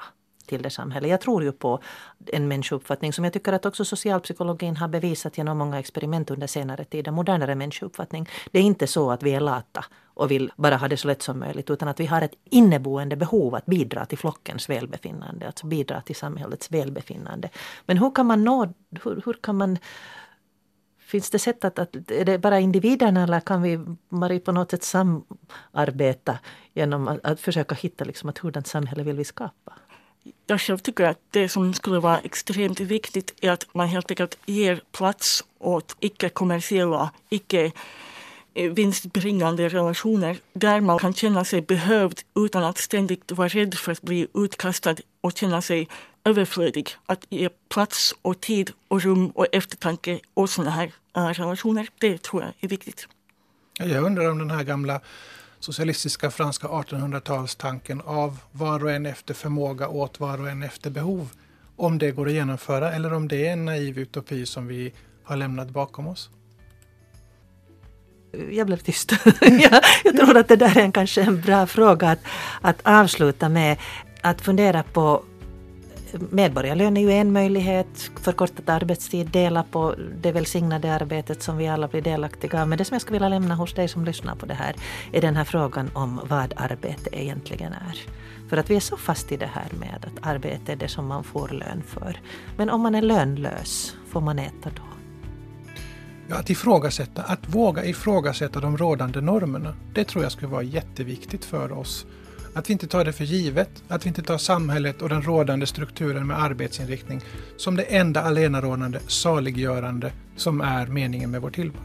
[0.47, 1.11] Till det samhället.
[1.11, 1.81] Jag tror ju på
[2.27, 6.85] en människouppfattning som jag tycker att också socialpsykologin har bevisat genom många experiment under senare
[6.85, 7.09] tid.
[7.09, 8.29] En modernare människouppfattning.
[8.53, 11.23] Det är inte så att vi är lata och vill bara ha det så lätt
[11.23, 15.67] som möjligt utan att vi har ett inneboende behov att bidra till flockens välbefinnande, alltså
[15.67, 17.49] bidra till samhällets välbefinnande.
[17.87, 18.73] Men hur kan man nå,
[19.05, 19.79] hur, hur kan man
[21.07, 24.71] Finns det sätt att, att, är det bara individerna eller kan vi Marie, på något
[24.71, 26.39] sätt samarbeta
[26.75, 29.73] genom att, att försöka hitta liksom, att hurdant samhälle vill vi skapa?
[30.47, 34.39] Jag själv tycker att det som skulle vara extremt viktigt är att man helt enkelt
[34.47, 37.73] ger plats åt icke-kommersiella, icke
[38.55, 43.93] eh, vinstbringande relationer där man kan känna sig behövd utan att ständigt vara rädd för
[43.93, 45.89] att bli utkastad och känna sig
[46.25, 46.91] överflödig.
[47.07, 52.23] Att ge plats och tid och rum och eftertanke åt sådana här eh, relationer, det
[52.23, 53.09] tror jag är viktigt.
[53.79, 55.01] Jag undrar om den här gamla
[55.67, 61.31] socialistiska franska 1800-talstanken av var och en efter förmåga åt var och en efter behov.
[61.77, 64.93] Om det går att genomföra eller om det är en naiv utopi som vi
[65.25, 66.31] har lämnat bakom oss.
[68.51, 69.13] Jag blev tyst.
[69.41, 72.21] jag, jag tror att det där är en, kanske en bra fråga att,
[72.61, 73.79] att avsluta med.
[74.23, 75.23] Att fundera på
[76.31, 81.89] medborgarlön är ju en möjlighet, förkortad arbetstid, dela på det välsignade arbetet som vi alla
[81.89, 82.69] blir delaktiga av.
[82.69, 84.77] Men det som jag skulle vilja lämna hos dig som lyssnar på det här
[85.13, 88.01] är den här frågan om vad arbete egentligen är.
[88.49, 91.07] För att vi är så fast i det här med att arbete är det som
[91.07, 92.21] man får lön för.
[92.57, 94.83] Men om man är lönlös, får man äta då?
[96.29, 99.75] Ja, att ifrågasätta, att våga ifrågasätta de rådande normerna.
[99.95, 102.07] Det tror jag skulle vara jätteviktigt för oss.
[102.57, 105.67] Att vi inte tar det för givet, att vi inte tar samhället och den rådande
[105.67, 107.21] strukturen med arbetsinriktning
[107.57, 111.83] som det enda allenarådande, saliggörande som är meningen med vår tillvaro.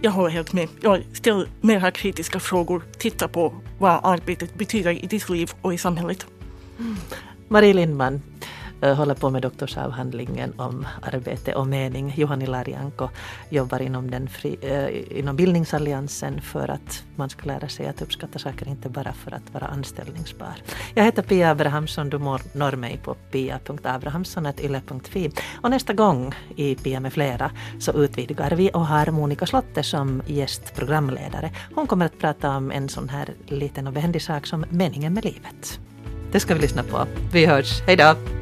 [0.00, 0.68] Jag håller helt med.
[0.80, 2.82] Jag ställer mera kritiska frågor.
[2.98, 6.26] Titta på vad arbetet betyder i ditt liv och i samhället.
[7.48, 8.22] Marie Lindman,
[8.82, 12.14] Eh, håller på med doktorsavhandlingen om arbete och mening.
[12.16, 13.08] Juhani Larianko
[13.48, 18.38] jobbar inom, den fri, äh, inom Bildningsalliansen för att man ska lära sig att uppskatta
[18.38, 20.54] saker, inte bara för att vara anställningsbar.
[20.94, 25.30] Jag heter Pia Abrahamsson, du når mig på pia.abrahamsson.yle.fi
[25.62, 30.22] och nästa gång i Pia med flera så utvidgar vi och har Monica Slotte som
[30.26, 31.50] gästprogramledare.
[31.74, 35.24] Hon kommer att prata om en sån här liten och behändig sak som meningen med
[35.24, 35.80] livet.
[36.32, 37.06] Det ska vi lyssna på.
[37.32, 37.82] Vi hörs.
[37.86, 38.41] Hej då!